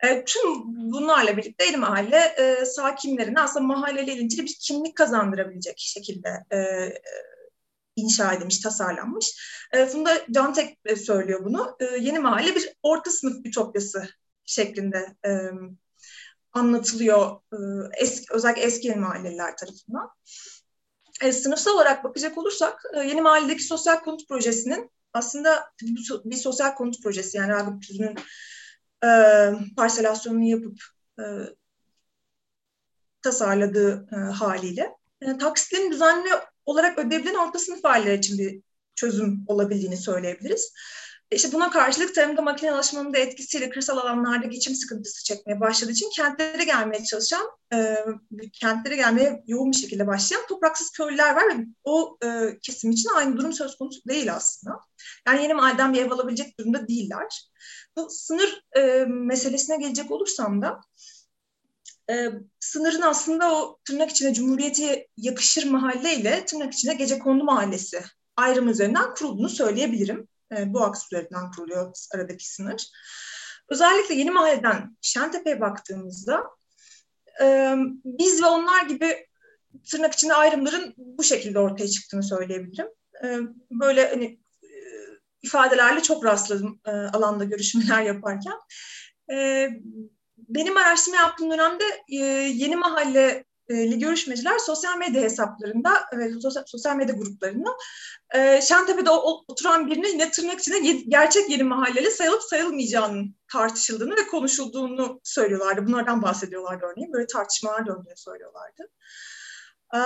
[0.00, 0.42] E, tüm
[0.92, 6.58] bunlarla birlikte Yeni Mahalle e, sakinlerine aslında mahalleyle ilintili bir kimlik kazandırabilecek şekilde e,
[7.96, 9.26] inşa edilmiş, tasarlanmış.
[9.72, 11.76] E, Funda Cantek e, söylüyor bunu.
[11.80, 14.08] E, yeni mahalle bir orta sınıf ütopyası
[14.44, 15.30] şeklinde e,
[16.52, 17.56] anlatılıyor e,
[17.98, 20.10] eski, özellikle eski yeni mahalleliler tarafından.
[21.22, 25.72] E, sınıfsal olarak bakacak olursak e, yeni mahalledeki sosyal konut projesinin aslında
[26.24, 28.16] bir sosyal konut projesi yani Ragıp Tüzün'ün
[29.04, 29.10] e,
[29.76, 30.78] parselasyonunu yapıp
[31.20, 31.24] e,
[33.22, 34.96] tasarladığı e, haliyle.
[35.20, 36.28] E, taksitlerin düzenli
[36.66, 38.62] olarak ödeyebilen orta sınıf aileler için bir
[38.94, 40.72] çözüm olabildiğini söyleyebiliriz.
[41.30, 46.64] İşte buna karşılık tarımda makinelaşmanın da etkisiyle kırsal alanlarda geçim sıkıntısı çekmeye başladığı için kentlere
[46.64, 47.96] gelmeye çalışan, e,
[48.52, 53.36] kentlere gelmeye yoğun bir şekilde başlayan topraksız köylüler var ve o e, kesim için aynı
[53.36, 54.80] durum söz konusu değil aslında.
[55.26, 57.48] Yani yeni mahalleden bir ev alabilecek durumda değiller.
[57.96, 60.80] Bu sınır e, meselesine gelecek olursam da
[62.10, 68.02] e, sınırın aslında o tırnak içine Cumhuriyeti yakışır mahalleyle tırnak içine gece kondu mahallesi
[68.36, 70.28] ayrım üzerinden kurulduğunu söyleyebilirim.
[70.56, 72.90] E, bu aks üzerinden kuruluyor aradaki sınır.
[73.68, 76.44] Özellikle yeni mahalleden Şentepe'ye baktığımızda
[77.42, 79.26] e, biz ve onlar gibi
[79.90, 82.88] tırnak içinde ayrımların bu şekilde ortaya çıktığını söyleyebilirim.
[83.24, 83.38] E,
[83.70, 84.68] böyle hani e,
[85.42, 88.54] ifadelerle çok rastladım e, alanda görüşmeler yaparken.
[89.32, 89.68] E,
[90.36, 92.16] benim araştırma yaptığım dönemde e,
[92.54, 92.76] yeni
[93.70, 97.70] mahalleli görüşmeciler sosyal medya hesaplarında ve sosyal, sosyal medya gruplarında
[98.34, 105.20] e, Şentepe'de oturan birine yine tırnak içinde gerçek yeni mahalleli sayılıp sayılmayacağının tartışıldığını ve konuşulduğunu
[105.24, 105.86] söylüyorlardı.
[105.86, 107.12] Bunlardan bahsediyorlardı örneğin.
[107.12, 108.82] Böyle tartışmalar döndüğünü söylüyorlardı.
[109.94, 110.00] E,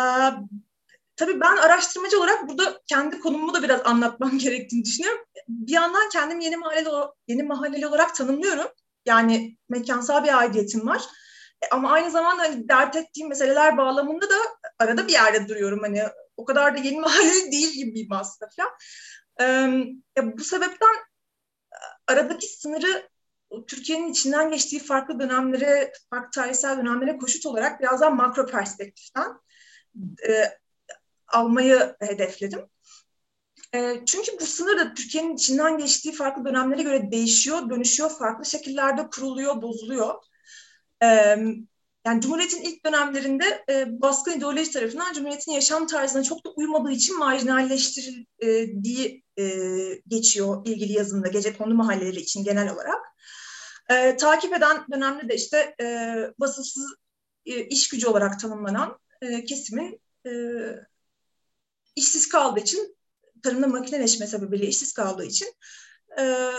[1.16, 5.20] tabii ben araştırmacı olarak burada kendi konumumu da biraz anlatmam gerektiğini düşünüyorum.
[5.48, 6.88] Bir yandan kendimi yeni mahalleli,
[7.28, 8.66] yeni mahalleli olarak tanımlıyorum.
[9.06, 11.02] Yani mekansal bir aidiyetim var.
[11.62, 14.36] E, ama aynı zamanda hani dert ettiğim meseleler bağlamında da
[14.78, 15.80] arada bir yerde duruyorum.
[15.82, 16.02] Hani
[16.36, 18.70] o kadar da yeni mahalle değil gibiyim aslında falan.
[20.18, 20.94] E, bu sebepten
[21.72, 23.08] e, aradaki sınırı
[23.66, 29.32] Türkiye'nin içinden geçtiği farklı dönemlere, farklı tarihsel dönemlere koşut olarak biraz daha makro perspektiften
[30.28, 30.44] e,
[31.28, 32.66] almayı hedefledim.
[33.74, 39.08] Ee, çünkü bu sınır da Türkiye'nin içinden geçtiği farklı dönemlere göre değişiyor, dönüşüyor, farklı şekillerde
[39.10, 40.14] kuruluyor, bozuluyor.
[42.06, 47.18] Yani Cumhuriyet'in ilk dönemlerinde e, baskın ideoloji tarafından Cumhuriyet'in yaşam tarzına çok da uymadığı için
[47.18, 49.44] marjinalleştirildiği e,
[50.08, 53.00] geçiyor ilgili yazımda gece kondu mahalleleri için genel olarak.
[53.90, 56.94] E, takip eden dönemde de işte e, basılsız
[57.46, 60.30] e, iş gücü olarak tanımlanan e, kesimin e,
[61.96, 62.96] işsiz kaldığı için
[63.42, 65.54] tarımda makineleşme sebebiyle işsiz kaldığı için
[66.18, 66.50] e,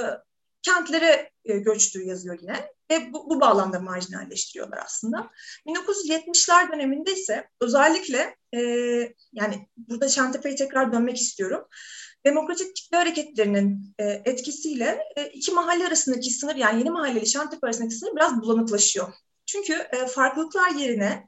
[0.61, 2.74] kentlere e, göçtüğü yazıyor yine.
[2.91, 5.31] Ve bu, bu bağlamda marjinalleştiriyorlar aslında.
[5.67, 8.59] 1970'ler döneminde ise özellikle e,
[9.33, 11.67] yani burada Şantepe'ye tekrar dönmek istiyorum.
[12.25, 17.95] Demokratik kitle hareketlerinin e, etkisiyle e, iki mahalle arasındaki sınır yani yeni mahalleli Şantepe arasındaki
[17.95, 19.13] sınır biraz bulanıklaşıyor.
[19.45, 21.27] Çünkü e, farklılıklar yerine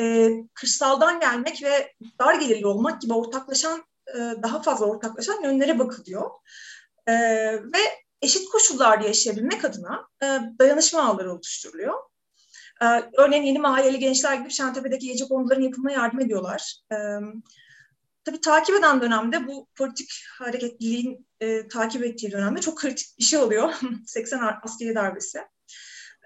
[0.00, 6.30] e, kırsaldan gelmek ve dar gelirli olmak gibi ortaklaşan e, daha fazla ortaklaşan yönlere bakılıyor.
[7.06, 7.14] E,
[7.54, 7.80] ve
[8.22, 10.26] eşit koşullarda yaşayabilmek adına e,
[10.58, 11.94] dayanışma ağları oluşturuluyor.
[13.18, 16.80] Örneğin yeni mahalleli gençler gibi Şentepe'deki gece konuların yapımına yardım ediyorlar.
[18.24, 23.38] Tabii takip eden dönemde bu politik hareketliliğin e, takip ettiği dönemde çok kritik bir şey
[23.38, 23.74] oluyor.
[24.06, 25.38] 80 askeri darbesi.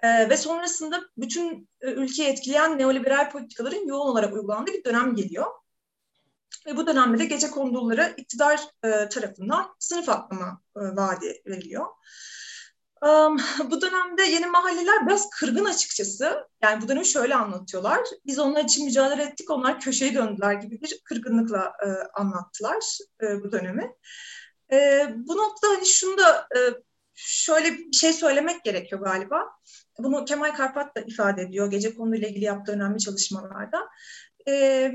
[0.03, 5.47] E, ve sonrasında bütün e, ülkeyi etkileyen neoliberal politikaların yoğun olarak uygulandığı bir dönem geliyor.
[6.66, 11.87] Ve bu dönemde de gece konduları iktidar e, tarafından sınıf atlama e, vaadi veriliyor.
[13.03, 13.38] Um,
[13.70, 16.48] bu dönemde yeni mahalleler biraz kırgın açıkçası.
[16.62, 18.00] Yani bu dönemi şöyle anlatıyorlar.
[18.27, 21.88] Biz onlar için mücadele ettik, onlar köşeye döndüler gibi bir kırgınlıkla e,
[22.20, 23.92] anlattılar e, bu dönemi.
[24.72, 26.59] E, bu noktada hani şunu da e,
[27.14, 29.50] şöyle bir şey söylemek gerekiyor galiba.
[29.98, 33.88] Bunu Kemal Karpat da ifade ediyor gece konuyla ilgili yaptığı önemli çalışmalarda.
[34.48, 34.92] E,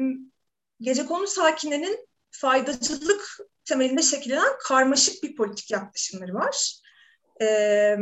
[0.81, 6.81] gece konu sakinlerinin faydacılık temelinde şekillenen karmaşık bir politik yaklaşımları var.
[7.41, 7.97] E,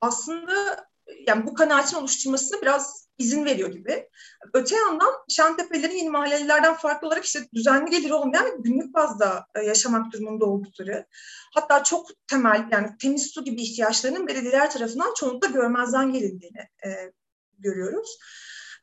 [0.00, 0.86] aslında
[1.26, 4.08] yani bu kanaatin oluşturmasına biraz izin veriyor gibi.
[4.54, 10.12] Öte yandan Şentepelerin yeni mahallelerden farklı olarak işte düzenli gelir olmayan günlük bazda e, yaşamak
[10.12, 11.06] durumunda oldukları,
[11.54, 17.12] hatta çok temel yani temiz su gibi ihtiyaçlarının belediyeler tarafından çoğunlukla görmezden gelindiğini e,
[17.58, 18.18] görüyoruz.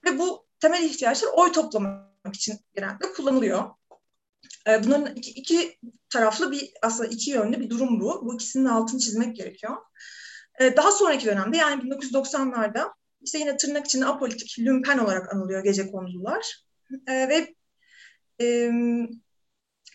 [0.06, 3.70] Ve bu temel ihtiyaçlar oy toplamak için genelde kullanılıyor.
[4.68, 5.78] E, bunların iki, iki
[6.10, 8.26] taraflı bir aslında iki yönlü bir durum bu.
[8.26, 9.78] Bu ikisinin altını çizmek gerekiyor.
[10.60, 15.92] E, daha sonraki dönemde yani 1990'larda işte yine tırnak içinde apolitik, lümpen olarak anılıyor gece
[15.92, 16.64] kondular.
[17.08, 17.56] E, ve
[18.42, 18.72] e,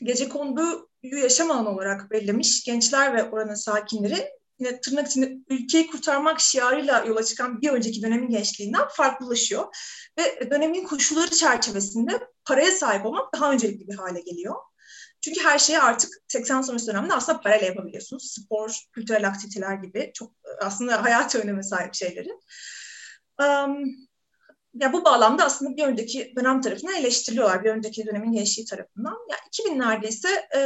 [0.02, 6.40] gece konduyu yaşam alanı olarak belirlemiş gençler ve oranın sakinleri yine tırnak içinde ülkeyi kurtarmak
[6.40, 9.76] şiarıyla yola çıkan bir önceki dönemin gençliğinden farklılaşıyor.
[10.18, 14.54] Ve dönemin koşulları çerçevesinde paraya sahip olmak daha öncelikli bir hale geliyor.
[15.20, 18.32] Çünkü her şeyi artık 80 sonrası dönemde aslında parayla yapabiliyorsunuz.
[18.32, 22.28] Spor, kültürel aktiviteler gibi çok aslında hayat öneme sahip şeyleri.
[23.40, 23.84] Um,
[24.74, 27.64] ya bu bağlamda aslında bir önceki dönem tarafından eleştiriliyorlar.
[27.64, 29.18] Bir önceki dönemin gençliği tarafından.
[29.30, 30.60] Ya 2000'lerde ise e,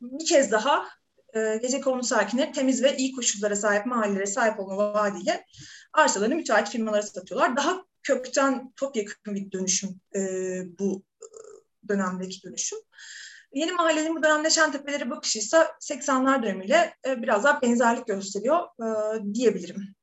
[0.00, 0.88] bir kez daha
[1.34, 5.46] e, gece konu sakinleri temiz ve iyi koşullara sahip mahallelere sahip olma vaadiyle
[5.92, 7.56] arsalarını müteahhit firmalara satıyorlar.
[7.56, 10.20] Daha kökten topyekun bir dönüşüm e,
[10.78, 11.02] bu
[11.88, 12.78] dönemdeki dönüşüm.
[13.52, 19.34] Yeni Mahallenin bu dönemde Şentepe'lere bakışı ise 80'ler dönemiyle e, biraz daha benzerlik gösteriyor e,
[19.34, 19.94] diyebilirim.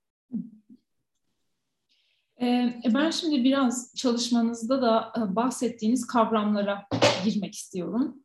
[2.42, 6.88] E, ben şimdi biraz çalışmanızda da bahsettiğiniz kavramlara
[7.26, 8.24] girmek istiyorum.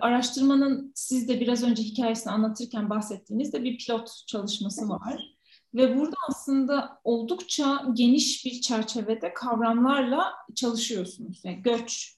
[0.00, 5.36] Araştırmanın siz de biraz önce hikayesini anlatırken bahsettiğinizde bir pilot çalışması var.
[5.74, 11.40] Ve burada aslında oldukça geniş bir çerçevede kavramlarla çalışıyorsunuz.
[11.44, 12.16] Yani göç,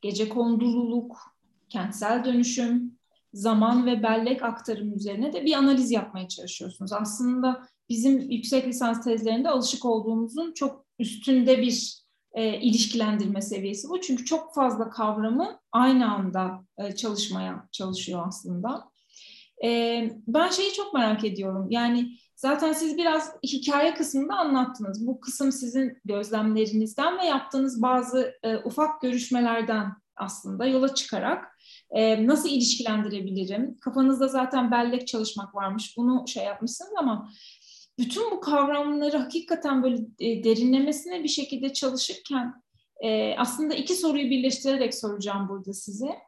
[0.00, 1.16] gece kondululuk,
[1.68, 2.98] kentsel dönüşüm,
[3.34, 6.92] zaman ve bellek aktarım üzerine de bir analiz yapmaya çalışıyorsunuz.
[6.92, 12.00] Aslında bizim yüksek lisans tezlerinde alışık olduğumuzun çok üstünde bir
[12.32, 14.00] e, ilişkilendirme seviyesi bu.
[14.00, 18.90] Çünkü çok fazla kavramı aynı anda e, çalışmaya çalışıyor aslında.
[19.64, 21.66] E, ben şeyi çok merak ediyorum.
[21.70, 25.06] Yani zaten siz biraz hikaye kısmında anlattınız.
[25.06, 31.58] Bu kısım sizin gözlemlerinizden ve yaptığınız bazı e, ufak görüşmelerden aslında yola çıkarak
[31.90, 33.78] e, nasıl ilişkilendirebilirim?
[33.80, 35.96] Kafanızda zaten bellek çalışmak varmış.
[35.96, 37.30] Bunu şey yapmışsınız ama
[38.00, 42.62] bütün bu kavramları hakikaten böyle e, derinlemesine bir şekilde çalışırken
[43.00, 46.18] e, aslında iki soruyu birleştirerek soracağım burada size.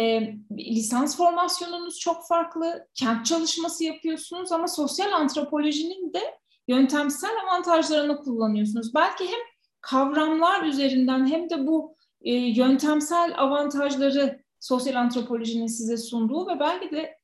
[0.00, 6.20] E, lisans formasyonunuz çok farklı, kent çalışması yapıyorsunuz ama sosyal antropolojinin de
[6.68, 8.94] yöntemsel avantajlarını kullanıyorsunuz.
[8.94, 9.40] Belki hem
[9.80, 17.18] kavramlar üzerinden hem de bu e, yöntemsel avantajları sosyal antropolojinin size sunduğu ve belki de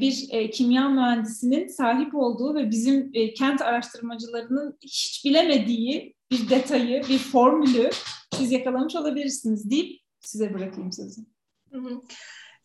[0.00, 7.02] bir e, kimya mühendisinin sahip olduğu ve bizim e, kent araştırmacılarının hiç bilemediği bir detayı,
[7.08, 7.90] bir formülü
[8.34, 11.20] siz yakalamış olabilirsiniz deyip size bırakayım sözü.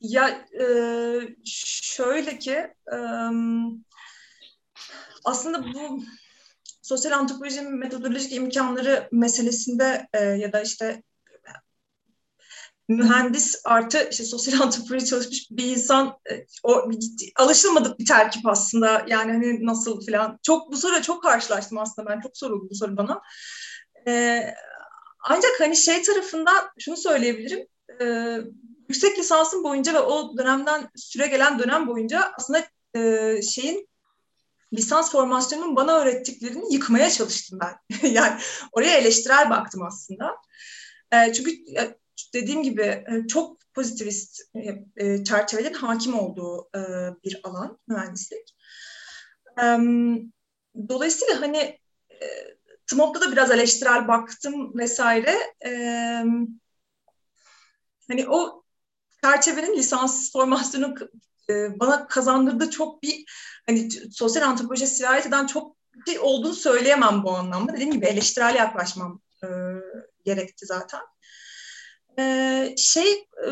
[0.02, 0.65] Ya e,
[1.45, 2.56] şöyle ki
[2.93, 2.97] e,
[5.25, 6.04] aslında bu
[6.82, 11.04] sosyal antropolojinin metodolojik imkanları meselesinde e, ya da işte
[12.89, 16.89] mühendis artı işte sosyal antropoloji çalışmış bir insan e, o
[17.36, 19.06] alışılmadık bir terkip aslında.
[19.08, 20.39] Yani hani nasıl falan.
[20.43, 22.10] Çok bu soru çok karşılaştım aslında.
[22.10, 23.21] Ben çok soruldu bu soru bana.
[24.08, 24.43] E,
[25.23, 27.67] ancak hani şey tarafından şunu söyleyebilirim.
[28.02, 28.36] E,
[28.89, 33.89] yüksek lisansım boyunca ve o dönemden süre gelen dönem boyunca aslında e, şeyin
[34.73, 37.99] lisans formasyonunun bana öğrettiklerini yıkmaya çalıştım ben.
[38.12, 38.39] yani
[38.71, 40.36] oraya eleştirel baktım aslında.
[41.12, 41.52] E, çünkü
[42.34, 46.69] dediğim gibi e, çok pozitivist e, e, çerçevelerin hakim olduğu
[47.23, 48.55] bir alan mühendislik.
[50.89, 51.79] Dolayısıyla hani
[52.88, 55.38] TMOB'da da biraz eleştirel baktım vesaire.
[58.08, 58.63] Hani o
[59.23, 60.95] çerçevenin lisans formasyonu
[61.49, 63.25] bana kazandırdığı çok bir
[63.65, 65.77] hani sosyal antropoloji sirayet eden çok
[66.08, 67.73] şey olduğunu söyleyemem bu anlamda.
[67.73, 69.21] Dediğim gibi eleştirel yaklaşmam
[70.25, 71.01] gerekti zaten.
[72.80, 73.12] E, şey
[73.48, 73.50] e,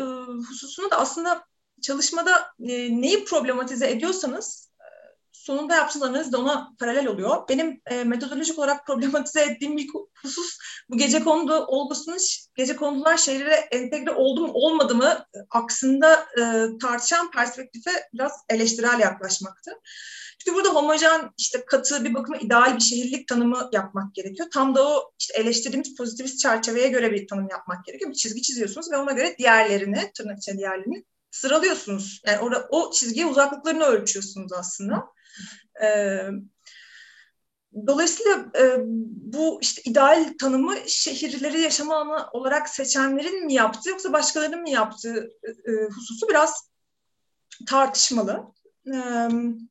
[0.48, 1.44] hususunu da aslında
[1.82, 4.86] çalışmada e, neyi problematize ediyorsanız e,
[5.32, 7.48] sonunda yaptığınız analiz de ona paralel oluyor.
[7.48, 9.88] Benim e, metodolojik olarak problematize ettiğim bir
[10.22, 10.58] husus
[10.90, 12.18] bu gece kondu olgusunun
[12.54, 19.70] gece kondular şehirlere entegre oldu mu olmadı mı aksında e, tartışan perspektife biraz eleştirel yaklaşmaktı.
[20.38, 24.48] Çünkü burada homojen, işte katı bir bakıma ideal bir şehirlik tanımı yapmak gerekiyor.
[24.52, 28.10] Tam da o işte eleştirdiğimiz pozitivist çerçeveye göre bir tanım yapmak gerekiyor.
[28.10, 32.22] Bir çizgi çiziyorsunuz ve ona göre diğerlerini, tırnak içinde diğerlerini sıralıyorsunuz.
[32.26, 35.06] Yani orada o çizgiye uzaklıklarını ölçüyorsunuz aslında.
[35.82, 36.28] Ee,
[37.86, 44.60] dolayısıyla e, bu işte ideal tanımı şehirleri yaşama alanı olarak seçenlerin mi yaptığı yoksa başkalarının
[44.60, 46.70] mı yaptığı e, hususu biraz
[47.66, 48.44] tartışmalı.
[48.86, 49.68] Evet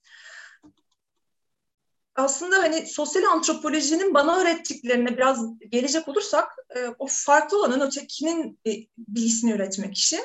[2.17, 8.71] aslında hani sosyal antropolojinin bana öğrettiklerine biraz gelecek olursak e, o farklı olanın ötekinin e,
[8.97, 10.19] bilgisini üretmek işi.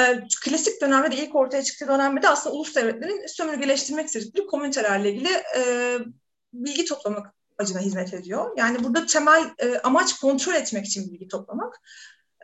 [0.00, 5.12] E, klasik dönemde de ilk ortaya çıktığı dönemde de aslında ulus devletlerin sömürgeleştirmek istedikleri komünitelerle
[5.12, 5.98] ilgili e,
[6.52, 8.50] bilgi toplamak amacına hizmet ediyor.
[8.56, 9.50] Yani burada temel
[9.82, 11.80] amaç kontrol etmek için bilgi toplamak.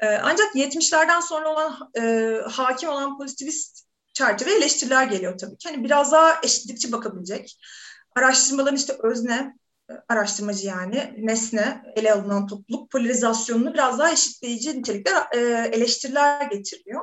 [0.03, 1.91] Ancak 70'lerden sonra olan
[2.49, 5.69] hakim olan pozitivist çerçeve eleştiriler geliyor tabii ki.
[5.69, 7.59] Hani biraz daha eşitlikçi bakabilecek,
[8.17, 9.55] araştırmaların işte özne,
[10.09, 15.39] araştırmacı yani nesne ele alınan topluluk polarizasyonunu biraz daha eşitleyici nitelikte e,
[15.73, 17.03] eleştiriler getiriyor.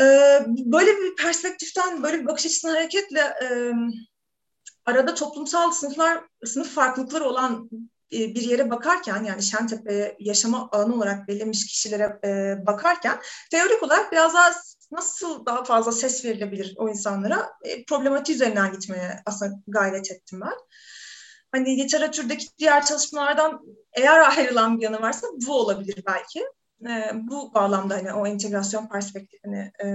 [0.00, 0.04] E,
[0.46, 3.72] böyle bir perspektiften, böyle bir bakış açısından hareketle e,
[4.86, 7.70] arada toplumsal sınıflar, sınıf farklılıkları olan
[8.12, 12.18] bir yere bakarken yani Şentepe'ye yaşama alanı olarak belirlemiş kişilere
[12.66, 14.52] bakarken teorik olarak biraz daha
[14.90, 20.54] nasıl daha fazla ses verilebilir o insanlara e, problematiği üzerinden gitmeye aslında gayret ettim ben.
[21.52, 23.60] Hani literatürdeki diğer çalışmalardan
[23.92, 26.44] eğer ayrılan bir yanı varsa bu olabilir belki.
[26.88, 29.86] E, bu bağlamda hani o integrasyon perspektifini e,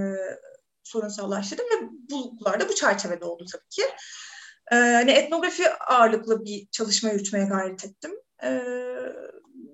[0.83, 3.83] sorunsallaştırdım ve bulgular da bu çerçevede oldu tabii ki.
[4.71, 8.11] E, hani etnografi ağırlıklı bir çalışma yürütmeye gayret ettim.
[8.43, 8.61] E,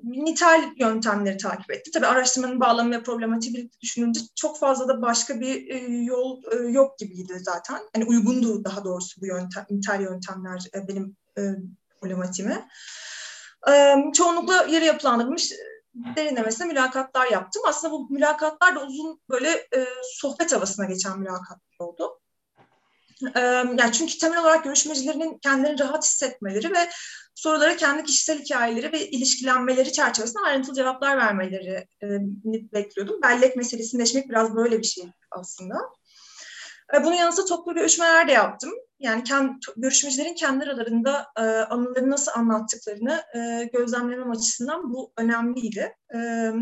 [0.04, 1.92] nitel yöntemleri takip etti.
[1.92, 6.56] Tabii araştırmanın bağlamı ve problematiği birlikte düşününce çok fazla da başka bir e, yol e,
[6.56, 7.80] yok gibiydi zaten.
[7.96, 11.42] Hani uygundu daha doğrusu bu yöntem, nitel yöntemler e, benim e,
[12.02, 12.68] problematiğime.
[13.72, 15.52] E, çoğunlukla yarı yapılandırılmış
[15.94, 17.62] derinlemesine mülakatlar yaptım.
[17.68, 22.21] Aslında bu mülakatlar da uzun böyle e, sohbet havasına geçen mülakatlar oldu.
[23.36, 26.90] E, yani çünkü temel olarak görüşmecilerinin kendilerini rahat hissetmeleri ve
[27.36, 32.08] sorulara kendi kişisel hikayeleri ve ilişkilenmeleri çerçevesinde ayrıntılı cevaplar vermeleri e,
[32.74, 33.22] bekliyordum.
[33.22, 35.76] Bellek meselesini deşmek biraz böyle bir şey aslında.
[36.94, 38.72] E, bunun yanında toplu görüşmeler de yaptım.
[39.00, 45.96] Yani kendi, görüşmecilerin kendi aralarında e, anıları nasıl anlattıklarını e, gözlemlemem açısından bu önemliydi.
[46.14, 46.54] E, e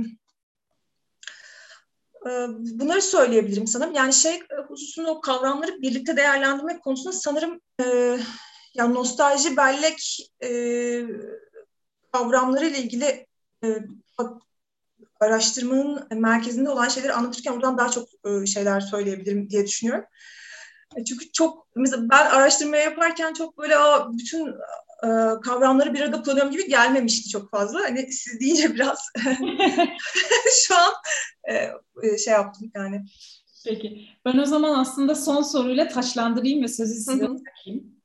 [2.79, 3.93] bunları söyleyebilirim sanırım.
[3.93, 8.17] Yani şey hususunu o kavramları birlikte değerlendirmek konusunda sanırım e,
[8.73, 10.51] ya nostalji bellek e,
[12.12, 13.27] kavramları ile ilgili
[13.63, 13.67] e,
[15.19, 20.05] araştırmanın merkezinde olan şeyleri anlatırken buradan daha çok e, şeyler söyleyebilirim diye düşünüyorum.
[20.95, 24.55] E, çünkü çok mesela ben araştırma yaparken çok böyle Aa, bütün
[25.03, 25.07] e,
[25.41, 27.79] kavramları bir arada kullanıyorum gibi gelmemişti çok fazla.
[27.79, 28.99] Hani siz deyince biraz
[30.67, 30.93] şu an
[31.49, 31.53] e,
[32.03, 33.05] e, şey yaptım yani.
[33.65, 34.05] Peki.
[34.25, 37.99] Ben o zaman aslında son soruyla taşlandırayım ve sözü size bırakayım.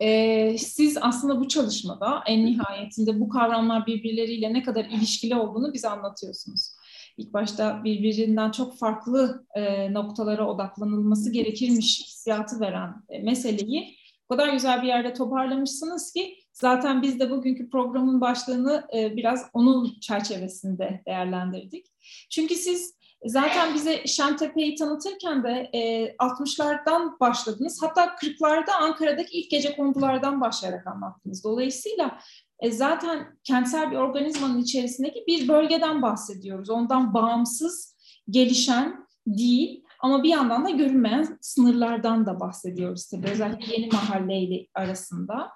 [0.00, 5.88] E, siz aslında bu çalışmada en nihayetinde bu kavramlar birbirleriyle ne kadar ilişkili olduğunu bize
[5.88, 6.78] anlatıyorsunuz.
[7.16, 13.96] İlk başta birbirinden çok farklı e, noktalara odaklanılması gerekirmiş hissiyatı veren e, meseleyi
[14.28, 19.46] o kadar güzel bir yerde toparlamışsınız ki zaten biz de bugünkü programın başlığını e, biraz
[19.52, 21.86] onun çerçevesinde değerlendirdik.
[22.30, 27.82] Çünkü siz Zaten bize Şentepe'yi tanıtırken de e, 60'lardan başladınız.
[27.82, 31.44] Hatta 40'larda Ankara'daki ilk gece kondulardan başlayarak anlattınız.
[31.44, 32.18] Dolayısıyla
[32.60, 36.70] e, zaten kentsel bir organizmanın içerisindeki bir bölgeden bahsediyoruz.
[36.70, 37.96] Ondan bağımsız,
[38.30, 43.28] gelişen değil ama bir yandan da görünmeyen sınırlardan da bahsediyoruz tabii.
[43.28, 45.52] Özellikle yeni mahalleyle arasında.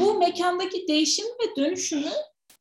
[0.00, 2.10] Bu mekandaki değişim ve dönüşümü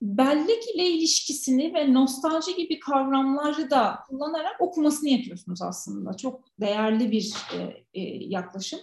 [0.01, 6.17] bellek ile ilişkisini ve nostalji gibi kavramları da kullanarak okumasını yapıyorsunuz aslında.
[6.17, 8.79] Çok değerli bir e, e, yaklaşım.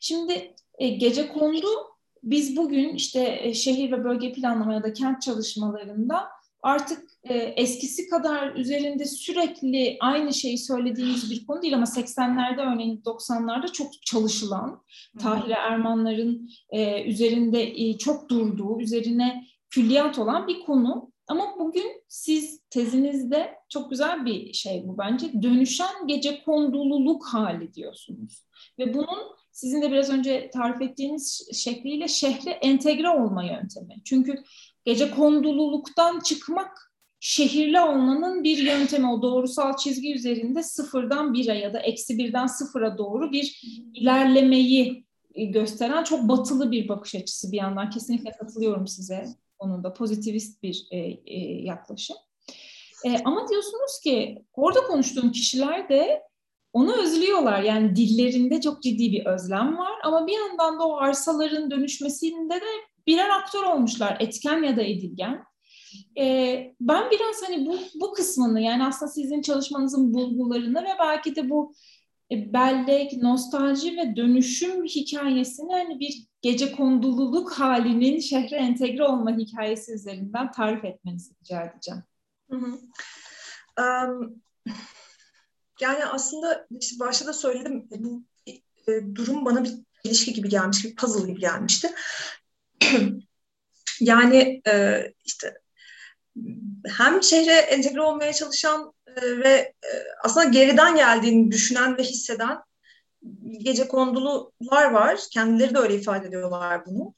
[0.00, 1.66] Şimdi e, gece kondu
[2.22, 6.28] biz bugün işte e, şehir ve bölge planlama ya da kent çalışmalarında
[6.64, 13.02] artık e, eskisi kadar üzerinde sürekli aynı şeyi söylediğimiz bir konu değil ama 80'lerde örneğin
[13.02, 14.82] 90'larda çok çalışılan,
[15.18, 21.12] Tahir Ermanların e, üzerinde e, çok durduğu, üzerine külliyat olan bir konu.
[21.26, 25.42] Ama bugün siz tezinizde çok güzel bir şey bu bence.
[25.42, 28.44] Dönüşen gece kondululuk hali diyorsunuz.
[28.78, 33.94] Ve bunun sizin de biraz önce tarif ettiğiniz şekliyle şehre entegre olma yöntemi.
[34.04, 34.44] Çünkü
[34.84, 41.78] gece kondululuktan çıkmak şehirli olmanın bir yöntemi o doğrusal çizgi üzerinde sıfırdan bire ya da
[41.78, 43.60] eksi birden sıfıra doğru bir
[43.94, 45.04] ilerlemeyi
[45.36, 47.90] gösteren çok batılı bir bakış açısı bir yandan.
[47.90, 49.26] Kesinlikle katılıyorum size
[49.58, 52.16] onun da pozitivist bir e, e, yaklaşım.
[53.04, 56.22] E, ama diyorsunuz ki orada konuştuğum kişiler de
[56.72, 57.62] onu özlüyorlar.
[57.62, 62.93] Yani dillerinde çok ciddi bir özlem var ama bir yandan da o arsaların dönüşmesinde de
[63.06, 64.16] birer aktör olmuşlar.
[64.20, 65.44] Etken ya da edilgen.
[66.18, 71.50] Ee, ben biraz hani bu, bu kısmını yani aslında sizin çalışmanızın bulgularını ve belki de
[71.50, 71.74] bu
[72.32, 79.92] e, bellek, nostalji ve dönüşüm hikayesini hani bir gece kondululuk halinin şehre entegre olma hikayesi
[79.92, 82.02] üzerinden tarif etmenizi rica edeceğim.
[85.80, 88.24] Yani aslında işte başta da söyledim bu
[88.88, 89.72] e, durum bana bir
[90.04, 91.90] ilişki gibi gelmiş, bir puzzle gibi gelmişti.
[94.00, 95.54] yani e, işte
[96.96, 99.50] hem şehre entegre olmaya çalışan e, ve
[99.82, 99.90] e,
[100.22, 102.58] aslında geriden geldiğini düşünen ve hisseden
[103.58, 105.20] gece kondulular var.
[105.32, 107.14] Kendileri de öyle ifade ediyorlar bunu.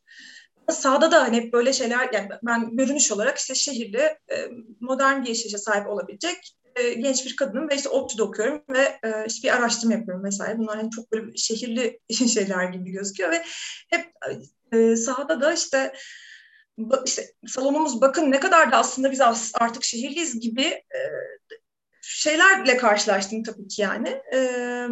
[0.70, 4.48] Sağda da hani hep böyle şeyler, yani ben görünüş olarak işte şehirde e,
[4.80, 9.24] modern bir yaşayışa sahip olabilecek e, genç bir kadınım ve işte ODTÜ'de okuyorum ve e,
[9.26, 10.58] işte bir araştırma yapıyorum vesaire.
[10.58, 12.00] Bunlar hani çok böyle şehirli
[12.34, 13.42] şeyler gibi gözüküyor ve
[13.90, 14.06] hep
[14.72, 15.92] e, sahada da işte
[17.04, 19.20] işte salonumuz bakın ne kadar da aslında biz
[19.54, 21.00] artık şehirliyiz gibi e,
[22.02, 24.08] şeylerle karşılaştım tabii ki yani.
[24.34, 24.88] E,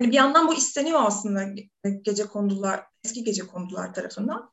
[0.00, 1.44] bir yandan bu isteniyor aslında
[2.02, 4.50] gece kondular, eski gece kondular tarafından.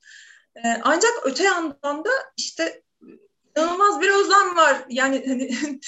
[0.55, 2.83] E, ancak öte yandan da işte
[3.57, 4.85] inanılmaz bir özlem var.
[4.89, 5.49] Yani hani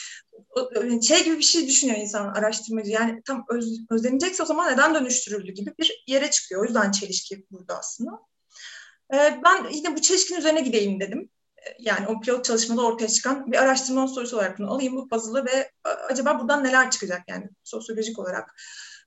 [1.01, 2.91] şey gibi bir şey düşünüyor insan araştırmacı.
[2.91, 6.61] Yani tam öz, özlenecekse o zaman neden dönüştürüldü gibi bir yere çıkıyor.
[6.61, 8.11] O yüzden çelişki burada aslında.
[9.13, 11.29] Ee, ben yine bu çelişkin üzerine gideyim dedim.
[11.57, 15.45] Ee, yani o pilot çalışmada ortaya çıkan bir araştırma sorusu olarak bunu alayım bu puzzle'ı
[15.45, 18.55] ve e, acaba buradan neler çıkacak yani sosyolojik olarak,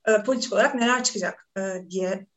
[0.07, 2.27] e, politik olarak neler çıkacak e, diye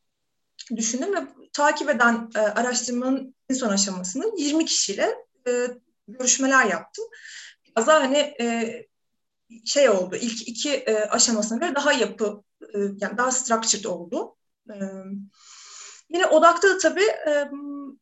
[0.75, 1.19] düşündüm ve
[1.53, 5.15] takip eden araştırmanın en son aşamasını 20 kişiyle
[6.07, 7.05] görüşmeler yaptım.
[7.67, 8.35] Biraz daha hani
[9.65, 12.43] şey oldu, ilk iki aşamasına göre daha yapı,
[12.75, 14.35] yani daha structured oldu.
[16.09, 17.49] Yine odakta da tabii e,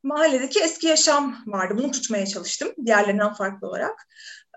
[0.04, 1.78] mahalledeki eski yaşam vardı.
[1.78, 4.08] Bunu tutmaya çalıştım diğerlerinden farklı olarak.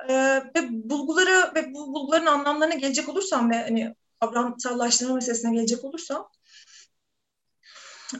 [0.08, 0.14] E,
[0.56, 6.30] ve bulguları ve bu bulguların anlamlarına gelecek olursam ve hani kavramsallaştırma meselesine gelecek olursam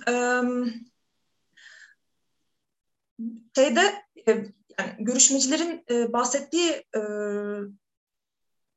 [0.09, 0.43] e,
[3.55, 4.31] şeyde e,
[4.79, 7.01] yani görüşmecilerin e, bahsettiği e,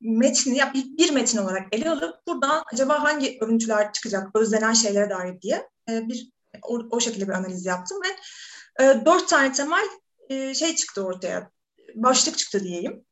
[0.04, 5.42] metni ya bir, metin olarak ele alıp buradan acaba hangi örüntüler çıkacak özlenen şeylere dair
[5.42, 6.32] diye e, bir
[6.62, 8.08] o, o şekilde bir analiz yaptım ve
[8.84, 9.88] e, dört tane temel
[10.30, 11.50] e, şey çıktı ortaya.
[11.96, 13.06] Başlık çıktı diyeyim.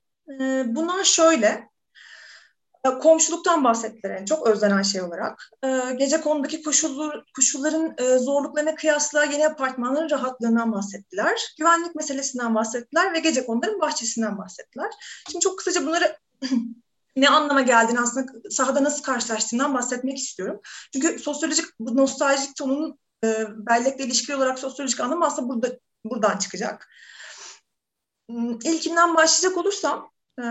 [0.65, 1.71] Bunlar şöyle.
[3.01, 5.49] Komşuluktan bahsettiler en çok özlenen şey olarak.
[5.97, 11.53] Gece konudaki koşullar, koşulların zorluklarına kıyasla yeni apartmanların rahatlığından bahsettiler.
[11.59, 14.91] Güvenlik meselesinden bahsettiler ve gece konuların bahçesinden bahsettiler.
[15.31, 16.17] Şimdi çok kısaca bunları
[17.15, 20.59] ne anlama geldiğini aslında sahada nasıl karşılaştığından bahsetmek istiyorum.
[20.93, 26.89] Çünkü sosyolojik bu nostaljik tonunun e, bellekle ilişkili olarak sosyolojik anlamı aslında burada buradan çıkacak.
[28.29, 30.43] Hmm, ilkinden başlayacak olursam e,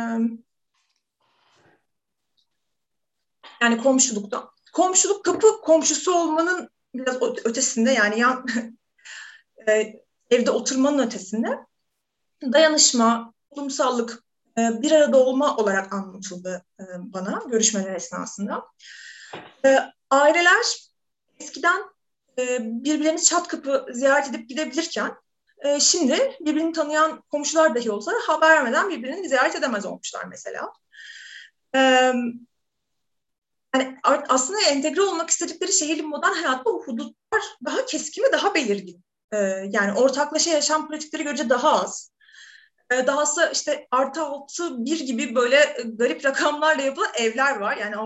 [3.60, 4.50] yani komşuluktan.
[4.72, 8.46] Komşuluk kapı komşusu olmanın biraz ötesinde yani yan
[9.68, 11.58] e, evde oturmanın ötesinde
[12.42, 18.64] dayanışma, kurumsallık, e, bir arada olma olarak anlatıldı e, bana görüşmeler esnasında.
[19.64, 19.78] E,
[20.10, 20.90] aileler
[21.40, 21.82] eskiden
[22.38, 25.14] e, birbirlerini çat kapı ziyaret edip gidebilirken
[25.58, 30.72] e, şimdi birbirini tanıyan komşular dahi olsa haber vermeden birbirini ziyaret edemez olmuşlar mesela.
[31.74, 31.80] E,
[33.74, 33.98] yani
[34.28, 39.04] aslında entegre olmak istedikleri şehirli modern hayatta o hudutlar daha keskin ve daha belirgin.
[39.70, 42.12] yani ortaklaşa yaşam pratikleri görece daha az.
[42.90, 47.76] E, dahası işte artı altı bir gibi böyle garip rakamlarla yapılan evler var.
[47.76, 47.96] Yani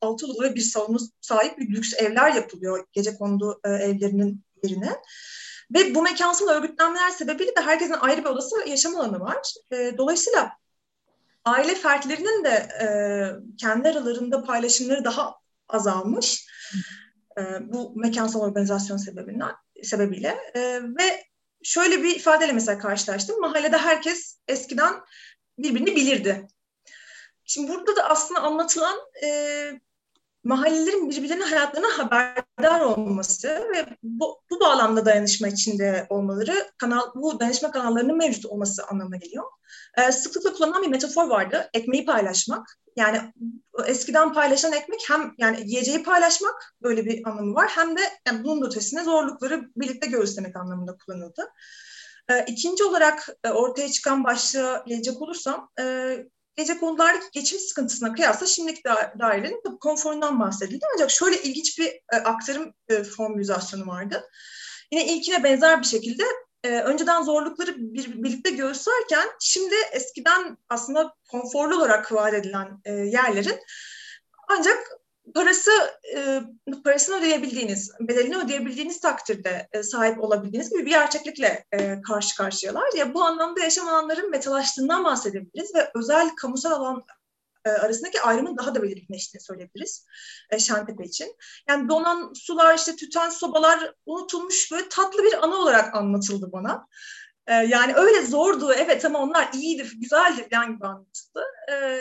[0.00, 4.92] altı odalı bir salonu sahip bir lüks evler yapılıyor gece kondu e, evlerinin yerine.
[5.74, 9.52] Ve bu mekansal örgütlenmeler sebebiyle de herkesin ayrı bir odası ve yaşam alanı var.
[9.72, 10.52] E, dolayısıyla
[11.44, 12.86] aile fertlerinin de e,
[13.58, 15.34] kendi aralarında paylaşımları daha
[15.68, 16.46] azalmış.
[17.60, 19.50] Bu mekansal organizasyon sebebinden
[19.82, 20.38] sebebiyle
[20.98, 21.24] ve
[21.62, 23.40] şöyle bir ifadeyle mesela karşılaştım.
[23.40, 24.94] Mahallede herkes eskiden
[25.58, 26.46] birbirini bilirdi.
[27.44, 29.28] Şimdi burada da aslında anlatılan e,
[30.44, 37.70] mahallelerin birbirlerinin hayatlarına haberdar olması ve bu, bu bağlamda dayanışma içinde olmaları, kanal, bu dayanışma
[37.70, 39.44] kanallarının mevcut olması anlamına geliyor.
[39.98, 42.78] Ee, sıklıkla kullanılan bir metafor vardı, ekmeği paylaşmak.
[42.96, 43.20] Yani
[43.86, 48.66] eskiden paylaşan ekmek hem yani yiyeceği paylaşmak böyle bir anlamı var hem de yani bunun
[48.66, 51.48] ötesinde zorlukları birlikte göğüslemek anlamında kullanıldı.
[52.28, 56.16] Ee, ikinci olarak e, ortaya çıkan başlığa gelecek olursam, e,
[56.56, 60.84] gece konulardaki geçim sıkıntısına kıyasla şimdiki da dairenin konforundan bahsedildi.
[60.94, 64.24] Ancak şöyle ilginç bir e, aktarım e, formülizasyonu vardı.
[64.92, 66.24] Yine ilkine benzer bir şekilde
[66.64, 73.58] e, önceden zorlukları bir, birlikte göğüslerken şimdi eskiden aslında konforlu olarak vaat edilen e, yerlerin
[74.48, 75.01] ancak
[75.34, 75.70] parası
[76.16, 76.40] e,
[76.84, 82.92] parasını ödeyebildiğiniz, bedelini ödeyebildiğiniz takdirde e, sahip olabildiğiniz gibi bir gerçeklikle e, karşı karşıyalar.
[82.96, 87.04] Ya bu anlamda yaşam alanların metalaştığından bahsedebiliriz ve özel kamusal alan
[87.64, 90.06] e, arasındaki ayrımın daha da belirginleştiğini söyleyebiliriz
[90.58, 91.36] Şentepe için.
[91.68, 96.86] Yani donan sular, işte tüten sobalar unutulmuş böyle tatlı bir anı olarak anlatıldı bana.
[97.48, 101.44] Yani öyle zordu, evet ama onlar iyiydi, güzeldi falan gibi anlatıldı.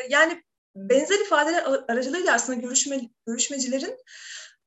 [0.10, 0.44] Yani
[0.76, 3.98] benzer ifadeler aracılığıyla aslında görüşme, görüşmecilerin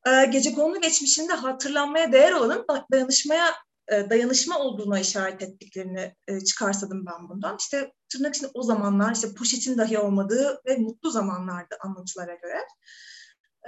[0.06, 3.54] e, gece konu geçmişinde hatırlanmaya değer olanın dayanışmaya
[3.88, 7.56] e, dayanışma olduğuna işaret ettiklerini e, çıkarsadım ben bundan.
[7.60, 12.60] İşte tırnak içinde o zamanlar işte poşetin dahi olmadığı ve mutlu zamanlardı anlatılara göre.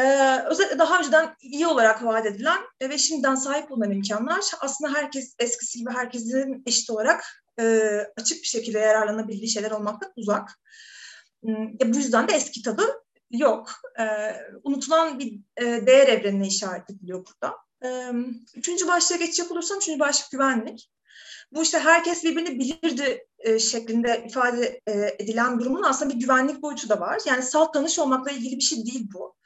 [0.01, 5.35] Ee, özellikle daha önceden iyi olarak vaat edilen ve şimdiden sahip olunan imkanlar aslında herkes
[5.39, 7.25] eskisi gibi herkesin eşit olarak
[7.61, 7.65] e,
[8.17, 10.51] açık bir şekilde yararlanabildiği şeyler olmaktan uzak.
[11.83, 12.83] E, bu yüzden de eski tadı
[13.31, 13.71] yok.
[13.99, 14.05] E,
[14.65, 17.57] unutulan bir e, değer evrenine işaret ediliyor burada.
[17.85, 18.13] E,
[18.55, 20.91] üçüncü başlığa geçecek olursam üçüncü başlık güvenlik.
[21.53, 26.89] Bu işte herkes birbirini bilirdi e, şeklinde ifade e, edilen durumun aslında bir güvenlik boyutu
[26.89, 27.21] da var.
[27.27, 29.37] Yani salt tanış olmakla ilgili bir şey değil bu.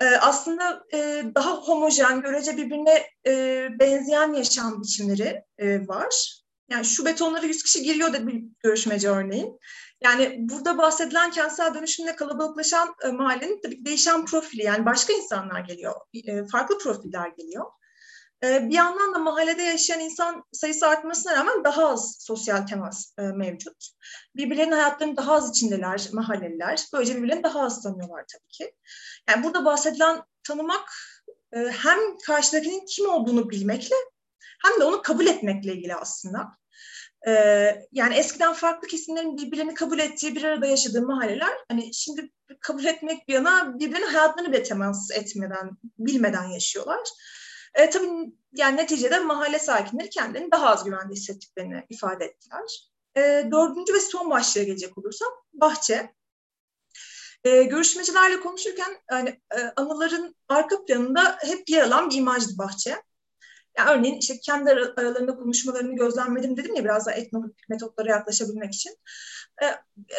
[0.00, 6.40] E, aslında e, daha homojen, görece birbirine e, benzeyen yaşam biçimleri e, var.
[6.70, 9.58] Yani şu betonlara 100 kişi giriyor da bir görüşmeci örneğin.
[10.04, 15.94] Yani burada bahsedilen kentsel dönüşümle kalabalıklaşan e, mahallenin tabii değişen profili yani başka insanlar geliyor,
[16.14, 17.64] e, farklı profiller geliyor.
[18.44, 23.22] E, bir yandan da mahallede yaşayan insan sayısı artmasına rağmen daha az sosyal temas e,
[23.22, 23.88] mevcut.
[24.36, 26.84] Birbirlerinin hayatlarının daha az içindeler mahalleliler.
[26.92, 28.74] Böylece birbirlerini daha az tanıyorlar tabii ki.
[29.28, 30.90] Yani burada bahsedilen tanımak
[31.52, 33.96] e, hem karşıdakinin kim olduğunu bilmekle
[34.64, 36.63] hem de onu kabul etmekle ilgili aslında.
[37.26, 42.84] Ee, yani eskiden farklı kesimlerin birbirlerini kabul ettiği bir arada yaşadığı mahalleler hani şimdi kabul
[42.84, 47.08] etmek bir yana birbirinin hayatlarını bile temas etmeden, bilmeden yaşıyorlar.
[47.74, 48.08] Ee, tabii
[48.52, 52.90] yani neticede mahalle sakinleri kendilerini daha az güvende hissettiklerini ifade ettiler.
[53.16, 56.14] Ee, dördüncü ve son başlığa gelecek olursam bahçe.
[57.44, 63.02] Ee, görüşmecilerle konuşurken yani, e, anıların arka planında hep yer alan bir imajdı bahçe.
[63.78, 68.92] Yani örneğin işte kendi aralarında konuşmalarını gözlemledim dedim ya biraz daha etnolojik metotlara yaklaşabilmek için.
[69.62, 69.74] Ee,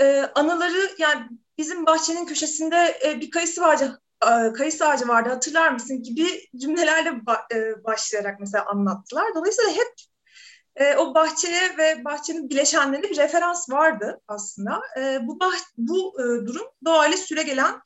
[0.05, 5.71] e, anıları yani bizim bahçenin köşesinde e, bir kayısı vardı, e, kayısı ağacı vardı hatırlar
[5.71, 6.27] mısın gibi
[6.57, 7.09] cümlelerle
[7.53, 9.25] e, başlayarak mesela anlattılar.
[9.35, 9.93] Dolayısıyla hep
[10.75, 14.81] e, o bahçeye ve bahçenin bileşenlerinde bir referans vardı aslında.
[14.99, 17.79] E, bu bah- bu e, durum doğayla süre gelen e,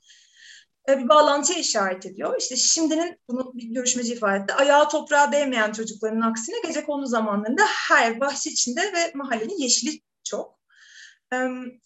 [0.98, 2.36] bir bağlantıya işaret ediyor.
[2.40, 4.54] İşte şimdinin bunu bir görüşmeci ifade etti.
[4.54, 10.60] Ayağı toprağa değmeyen çocukların aksine gece konu zamanlarında her bahçe içinde ve mahallenin yeşili çok.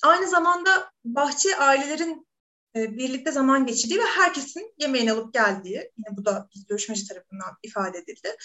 [0.04, 2.28] Aynı zamanda bahçe ailelerin
[2.76, 7.58] e, birlikte zaman geçirdiği ve herkesin yemeğini alıp geldiği, yine bu da bir görüşmeci tarafından
[7.64, 8.36] ifade edildi.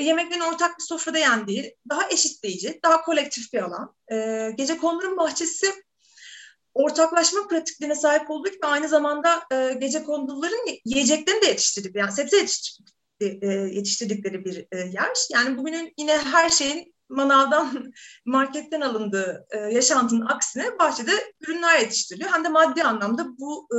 [0.00, 3.94] Yemeklerin ortak bir sofrada yendiği, daha eşitleyici, daha kolektif bir alan.
[4.12, 5.66] E, gece konuların bahçesi
[6.74, 11.96] ortaklaşma pratiklerine sahip olduk ve aynı zamanda e, gece konduların yiyeceklerini de yetiştirdik.
[11.96, 15.26] Yani sebze yetiştirdik, e, yetiştirdikleri bir e, yer.
[15.32, 17.92] Yani bugünün yine her şeyin manavdan,
[18.24, 22.30] marketten alındığı e, yaşantının aksine bahçede ürünler yetiştiriliyor.
[22.30, 23.78] Hem de maddi anlamda bu e,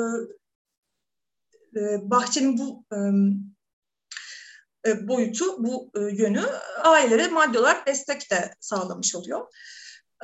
[1.80, 2.98] e, bahçenin bu e,
[4.90, 6.44] e boyutu, bu e, yönü
[6.84, 9.48] ailelere maddi olarak destek de sağlamış oluyor.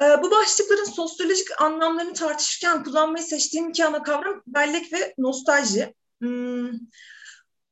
[0.02, 5.95] Ee, bu başlıkların sosyolojik anlamlarını tartışırken kullanmayı seçtiğim iki ana kavram bellek ve nostalji.
[6.20, 6.70] Hmm,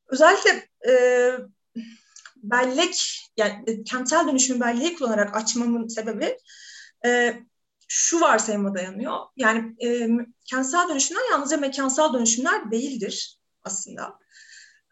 [0.08, 0.94] özellikle e,
[2.36, 6.38] bellek, yani kentsel dönüşümü belleği kullanarak açmamın sebebi
[7.06, 7.40] e,
[7.88, 9.18] şu varsayıma dayanıyor.
[9.36, 10.10] Yani e,
[10.46, 14.20] kentsel dönüşümler yalnızca mekansal dönüşümler değildir aslında.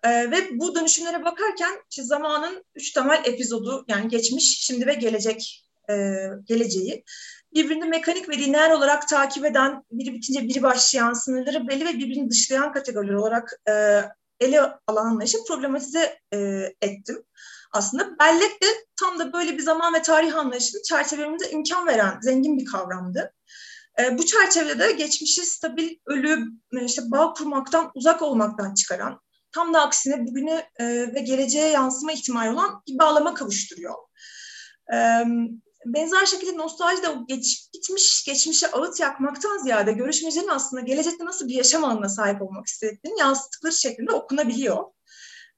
[0.06, 6.28] Ve bu dönüşümlere bakarken işte zamanın üç temel epizodu yani geçmiş, şimdi ve gelecek e,
[6.46, 7.04] geleceği
[7.56, 12.30] birbirini mekanik ve lineer olarak takip eden, biri bitince biri başlayan, sınırları belli ve birbirini
[12.30, 14.02] dışlayan kategoriler olarak e,
[14.40, 16.38] ele alan anlayışı problematize e,
[16.82, 17.24] ettim.
[17.72, 18.66] Aslında bellek de
[19.00, 23.34] tam da böyle bir zaman ve tarih anlayışını çerçevemize imkan veren zengin bir kavramdı.
[24.00, 26.46] E, bu çerçevede geçmişi stabil, ölü,
[26.86, 29.22] işte bağ kurmaktan, uzak olmaktan çıkaran,
[29.52, 33.96] tam da aksine bugünü e, ve geleceğe yansıma ihtimali olan bir bağlama kavuşturuyor.
[34.94, 35.24] E,
[35.86, 41.48] benzer şekilde nostalji de o geç, gitmiş, geçmişe ağıt yakmaktan ziyade görüşmecilerin aslında gelecekte nasıl
[41.48, 44.84] bir yaşam alanına sahip olmak istediklerini yansıttıkları şeklinde okunabiliyor.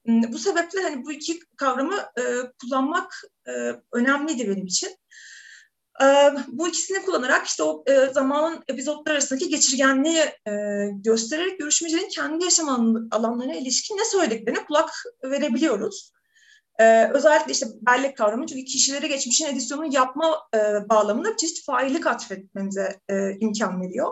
[0.06, 2.22] Hmm, bu sebeple hani bu iki kavramı e,
[2.60, 3.52] kullanmak e,
[3.92, 4.96] önemliydi benim için.
[6.02, 6.06] E,
[6.48, 10.52] bu ikisini kullanarak işte o e, zamanın epizotlar arasındaki geçirgenliği e,
[10.92, 14.90] göstererek görüşmecilerin kendi yaşam alanlarına ilişkin ne söylediklerine kulak
[15.24, 16.12] verebiliyoruz.
[16.80, 22.06] Ee, özellikle işte bellek kavramı çünkü kişileri geçmişin edisyonunu yapma e, bağlamında bir çeşit faillik
[22.06, 24.10] atfetmemize e, imkan veriyor.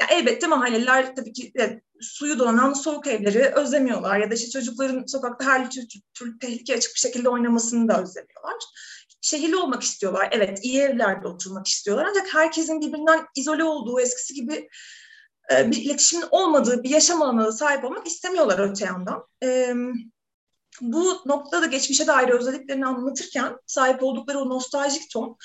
[0.00, 5.04] Ya elbette mahalleler tabii ki e, suyu dolanan soğuk evleri özlemiyorlar ya da işte çocukların
[5.06, 5.70] sokakta her
[6.14, 8.56] türlü tehlike açık bir şekilde oynamasını da özlemiyorlar.
[9.20, 10.28] Şehirli olmak istiyorlar.
[10.32, 14.68] Evet iyi evlerde oturmak istiyorlar ancak herkesin birbirinden izole olduğu eskisi gibi
[15.52, 19.26] e, bir iletişimin olmadığı bir yaşam alanına sahip olmak istemiyorlar öte yandan.
[19.40, 19.76] Evet
[20.80, 25.36] bu noktada geçmişe dair özelliklerini anlatırken sahip oldukları o nostaljik ton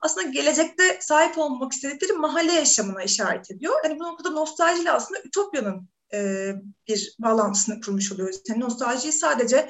[0.00, 3.74] aslında gelecekte sahip olmak istedikleri mahalle yaşamına işaret ediyor.
[3.84, 6.52] Yani bu noktada nostaljiyle aslında Ütopya'nın e,
[6.88, 8.40] bir bağlantısını kurmuş oluyoruz.
[8.48, 9.68] Yani nostaljiyi sadece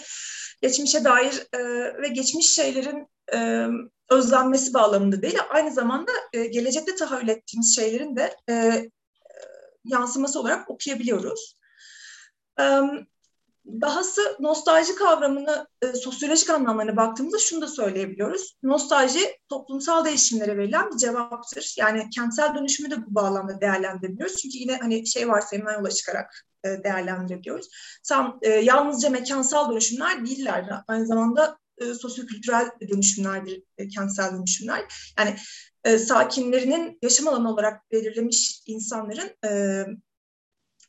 [0.62, 1.58] geçmişe dair e,
[2.02, 3.66] ve geçmiş şeylerin e,
[4.10, 8.84] özlenmesi bağlamında değil, aynı zamanda e, gelecekte tahayyül ettiğimiz şeylerin de e,
[9.84, 11.56] yansıması olarak okuyabiliyoruz.
[13.66, 18.56] Dahası nostalji kavramını e, sosyolojik anlamlarına baktığımızda şunu da söyleyebiliyoruz.
[18.62, 21.74] Nostalji toplumsal değişimlere verilen bir cevaptır.
[21.78, 24.36] Yani kentsel dönüşümü de bu bağlamda değerlendirebiliyoruz.
[24.36, 27.68] Çünkü yine hani şey varsayımdan yola çıkarak e, değerlendirebiliyoruz.
[28.08, 30.70] Tam e, yalnızca mekansal dönüşümler değiller.
[30.88, 35.12] Aynı zamanda e, sosyokültürel dönüşümlerdir e, kentsel dönüşümler.
[35.18, 35.36] Yani
[35.84, 39.84] e, sakinlerinin yaşam alanı olarak belirlemiş insanların e,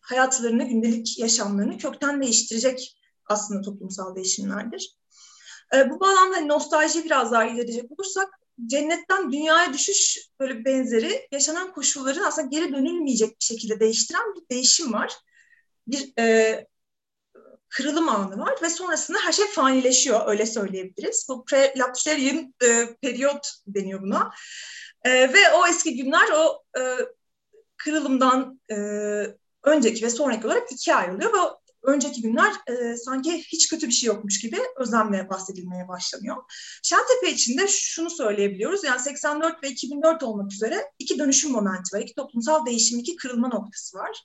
[0.04, 4.98] hayatlarını, gündelik yaşamlarını kökten değiştirecek aslında toplumsal değişimlerdir.
[5.76, 8.30] E, bu bağlamda nostalji biraz daha ilerleyecek olursak
[8.66, 14.94] cennetten dünyaya düşüş böyle benzeri yaşanan koşulların aslında geri dönülmeyecek bir şekilde değiştiren bir değişim
[14.94, 15.14] var.
[15.88, 16.68] Bir e,
[17.70, 21.26] kırılım anı var ve sonrasında her şey fanileşiyor öyle söyleyebiliriz.
[21.30, 24.32] Bu pre-Lapsarian e, periyot deniyor buna.
[25.04, 26.82] E, ve o eski günler o e,
[27.78, 28.76] kırılımdan e,
[29.64, 31.38] önceki ve sonraki olarak ikiye ayrılıyor ve
[31.84, 36.38] önceki günler e, sanki hiç kötü bir şey yokmuş gibi özlemle bahsedilmeye başlanıyor.
[36.84, 38.84] Şentepe için de şunu söyleyebiliyoruz.
[38.84, 42.02] Yani 84 ve 2004 olmak üzere iki dönüşüm momenti var.
[42.02, 44.24] iki toplumsal değişim, iki kırılma noktası var.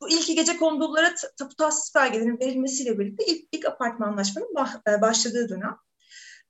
[0.00, 5.48] Bu ilk gece kondulara tapu tahsis belgelerinin verilmesiyle birlikte ilk, ilk apartmanlaşmanın bah, e, başladığı
[5.48, 5.76] dönem.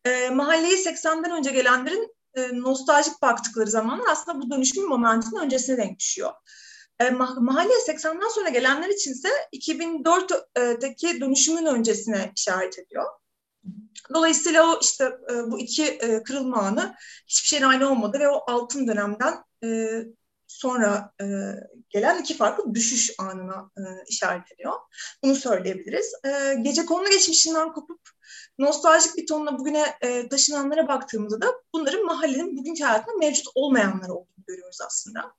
[0.05, 5.99] E, mahalleyi 80'den önce gelenlerin e, nostaljik baktıkları zamanlar aslında bu dönüşüm momentinin öncesine denk
[5.99, 6.33] düşüyor.
[7.01, 13.05] E, mahalleye 80'den sonra gelenler içinse 2004'teki dönüşümün öncesine işaret ediyor.
[14.15, 16.95] Dolayısıyla o işte e, bu iki e, kırılma anı
[17.27, 19.35] hiçbir şeyin aynı olmadı ve o altın dönemden
[19.65, 20.03] e,
[20.47, 21.27] sonra e,
[21.91, 24.73] gelen iki farklı düşüş anına e, işaret ediyor.
[25.25, 26.15] Bunu söyleyebiliriz.
[26.25, 28.01] E, gece konu geçmişinden kopup
[28.59, 34.45] nostaljik bir tonla bugüne e, taşınanlara baktığımızda da bunların mahallenin bugünkü hayatında mevcut olmayanlar olduğunu
[34.47, 35.35] görüyoruz aslında.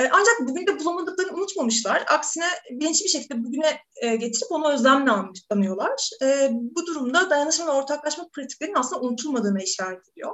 [0.00, 2.04] E, ancak bugün de bulamadıklarını unutmamışlar.
[2.08, 5.12] Aksine bilinçli bir şekilde bugüne e, getirip onu özlemle
[5.50, 6.10] anıyorlar.
[6.22, 10.32] E, bu durumda dayanışma ve ortaklaşma pratiklerinin aslında unutulmadığına işaret ediyor.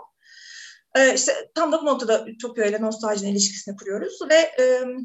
[1.15, 4.51] İşte tam da bu noktada Ütopya ile nostaljinin ilişkisini kuruyoruz ve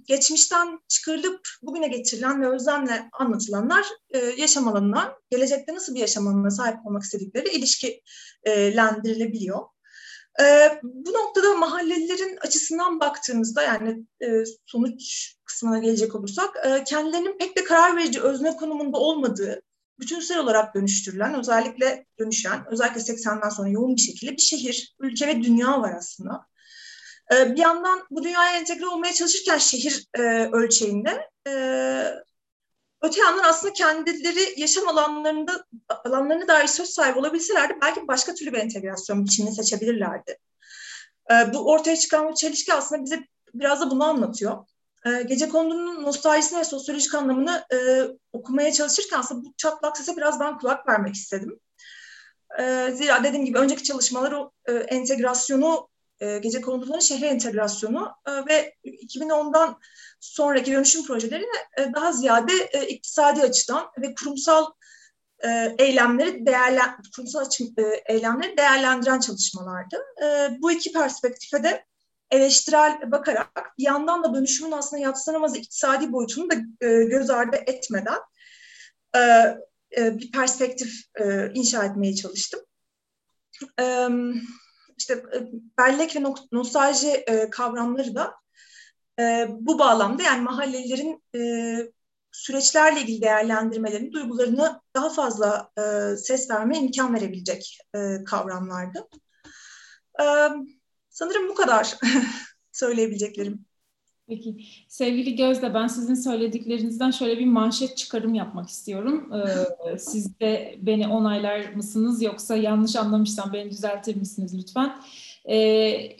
[0.07, 3.85] geçmişten çıkarılıp bugüne getirilen ve özlemle anlatılanlar
[4.37, 9.59] yaşam alanına, gelecekte nasıl bir yaşam alanına sahip olmak istedikleri ilişkilendirilebiliyor.
[10.39, 17.57] E, bu noktada mahallelilerin açısından baktığımızda yani e, sonuç kısmına gelecek olursak e, kendilerinin pek
[17.57, 19.61] de karar verici özne konumunda olmadığı,
[19.99, 25.43] bütünsel olarak dönüştürülen, özellikle dönüşen, özellikle 80'den sonra yoğun bir şekilde bir şehir, ülke ve
[25.43, 26.45] dünya var aslında.
[27.33, 30.21] E, bir yandan bu dünyaya entegre olmaya çalışırken şehir e,
[30.51, 31.53] ölçeğinde e,
[33.01, 38.57] öte yandan aslında kendileri yaşam alanlarında alanlarına dair söz sahibi olabilselerdi belki başka türlü bir
[38.57, 40.37] entegrasyon biçimini seçebilirlerdi.
[41.31, 43.19] E, bu ortaya çıkan bu çelişki aslında bize
[43.53, 44.65] biraz da bunu anlatıyor.
[45.05, 50.39] E, Gece kondunun nostaljisini ve sosyolojik anlamını e, okumaya çalışırken aslında bu çatlak sese biraz
[50.39, 51.59] ben kulak vermek istedim.
[52.59, 55.90] E, zira dediğim gibi önceki çalışmalar o e, entegrasyonu,
[56.21, 59.79] e, gece konduların şehre entegrasyonu e, ve 2010'dan
[60.19, 61.45] sonraki dönüşüm projeleri
[61.77, 64.65] e, daha ziyade e, iktisadi açıdan ve kurumsal
[65.77, 67.45] eylemleri değerlen kurumsal
[68.05, 69.97] eylemleri değerlendiren çalışmalardı.
[70.59, 71.85] Bu iki perspektife de
[72.31, 76.55] eleştirel bakarak bir yandan da dönüşümün aslında yatsınamaz iktisadi boyutunu da
[77.03, 78.19] göz ardı etmeden
[79.97, 80.93] bir perspektif
[81.53, 82.59] inşa etmeye çalıştım.
[83.79, 84.07] E,
[85.01, 85.39] işte e,
[85.77, 88.35] bellek ve nostalji e, kavramları da
[89.19, 91.23] e, bu bağlamda yani mahallelerin
[92.31, 95.71] süreçlerle ilgili değerlendirmelerini, duygularını daha fazla
[96.17, 99.07] ses verme imkan verebilecek e, kavramlardı.
[101.09, 101.95] Sanırım bu kadar
[102.71, 103.65] söyleyebileceklerim.
[104.31, 104.55] Peki.
[104.87, 109.33] Sevgili Gözde, ben sizin söylediklerinizden şöyle bir manşet çıkarım yapmak istiyorum.
[109.33, 114.95] Ee, siz de beni onaylar mısınız yoksa yanlış anlamışsam beni düzeltir misiniz lütfen?
[115.49, 116.11] Ee,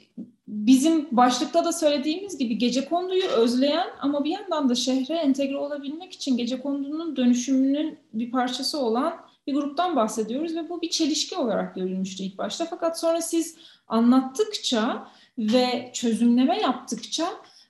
[0.47, 6.14] bizim başlıkta da söylediğimiz gibi gece konduyu özleyen ama bir yandan da şehre entegre olabilmek
[6.14, 9.14] için gece kondunun dönüşümünün bir parçası olan
[9.47, 12.66] bir gruptan bahsediyoruz ve bu bir çelişki olarak görülmüştü ilk başta.
[12.66, 13.55] Fakat sonra siz
[13.88, 15.07] anlattıkça
[15.38, 17.26] ve çözümleme yaptıkça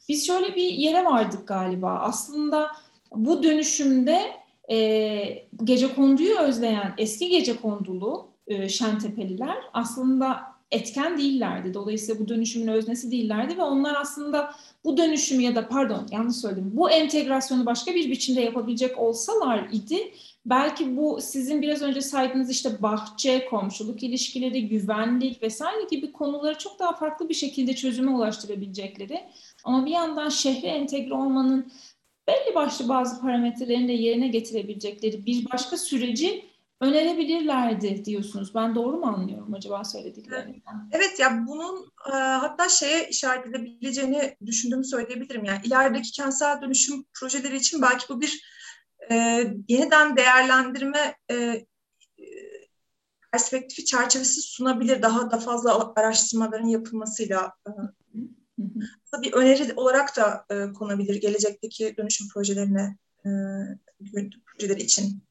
[0.09, 1.99] biz şöyle bir yere vardık galiba.
[1.99, 2.71] Aslında
[3.15, 4.21] bu dönüşümde
[4.71, 11.73] e, gece konduyu özleyen eski gece kondulu e, Şentepeliler aslında etken değillerdi.
[11.73, 16.71] Dolayısıyla bu dönüşümün öznesi değillerdi ve onlar aslında bu dönüşümü ya da pardon yanlış söyledim
[16.73, 20.11] bu entegrasyonu başka bir biçimde yapabilecek olsalar idi
[20.45, 26.79] belki bu sizin biraz önce saydığınız işte bahçe, komşuluk ilişkileri, güvenlik vesaire gibi konuları çok
[26.79, 29.23] daha farklı bir şekilde çözüme ulaştırabilecekleri
[29.63, 31.71] ama bir yandan şehre entegre olmanın
[32.27, 36.45] belli başlı bazı parametrelerini de yerine getirebilecekleri bir başka süreci
[36.81, 38.55] önerebilirlerdi diyorsunuz.
[38.55, 40.89] Ben doğru mu anlıyorum acaba söylediklerinizden?
[40.91, 45.45] Evet ya bunun e, hatta şeye işaret edebileceğini düşündüğümü söyleyebilirim.
[45.45, 48.43] Yani ilerideki kentsel dönüşüm projeleri için belki bu bir
[49.11, 51.65] e, yeniden değerlendirme e,
[53.31, 55.01] perspektifi çerçevesi sunabilir.
[55.01, 57.71] Daha da fazla araştırmaların yapılmasıyla e,
[59.21, 63.29] bir öneri olarak da e, konabilir gelecekteki dönüşüm projelerine e,
[64.45, 65.23] projeleri için.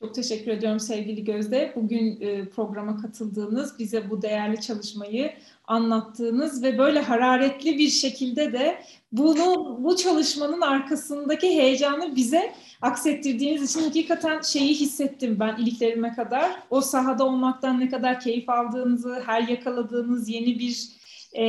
[0.00, 1.72] Çok teşekkür ediyorum sevgili Gözde.
[1.76, 5.32] Bugün e, programa katıldığınız, bize bu değerli çalışmayı
[5.64, 8.82] anlattığınız ve böyle hararetli bir şekilde de
[9.12, 12.52] bunu bu çalışmanın arkasındaki heyecanı bize
[12.82, 16.62] aksettirdiğiniz için hakikaten şeyi hissettim ben iliklerime kadar.
[16.70, 20.88] O sahada olmaktan ne kadar keyif aldığınızı, her yakaladığınız yeni bir
[21.32, 21.44] e,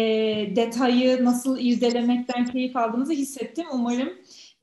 [0.56, 3.66] detayı nasıl irdelemekten keyif aldığınızı hissettim.
[3.74, 4.14] Umarım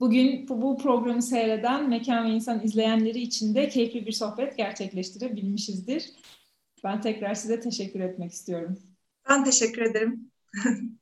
[0.00, 6.10] bugün bu programı seyreden Mekan ve İnsan izleyenleri için de keyifli bir sohbet gerçekleştirebilmişizdir.
[6.84, 8.78] Ben tekrar size teşekkür etmek istiyorum.
[9.28, 10.30] Ben teşekkür ederim.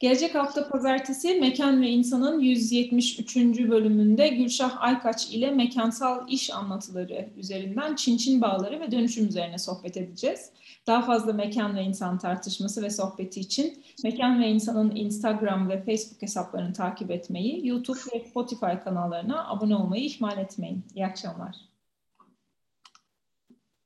[0.00, 3.36] Gelecek hafta pazartesi Mekan ve İnsan'ın 173.
[3.36, 9.96] bölümünde Gülşah Aykaç ile mekansal iş anlatıları üzerinden Çin Çin bağları ve dönüşüm üzerine sohbet
[9.96, 10.50] edeceğiz.
[10.86, 16.22] Daha fazla mekan ve insan tartışması ve sohbeti için Mekan ve İnsan'ın Instagram ve Facebook
[16.22, 20.84] hesaplarını takip etmeyi, YouTube ve Spotify kanallarına abone olmayı ihmal etmeyin.
[20.94, 21.73] İyi akşamlar.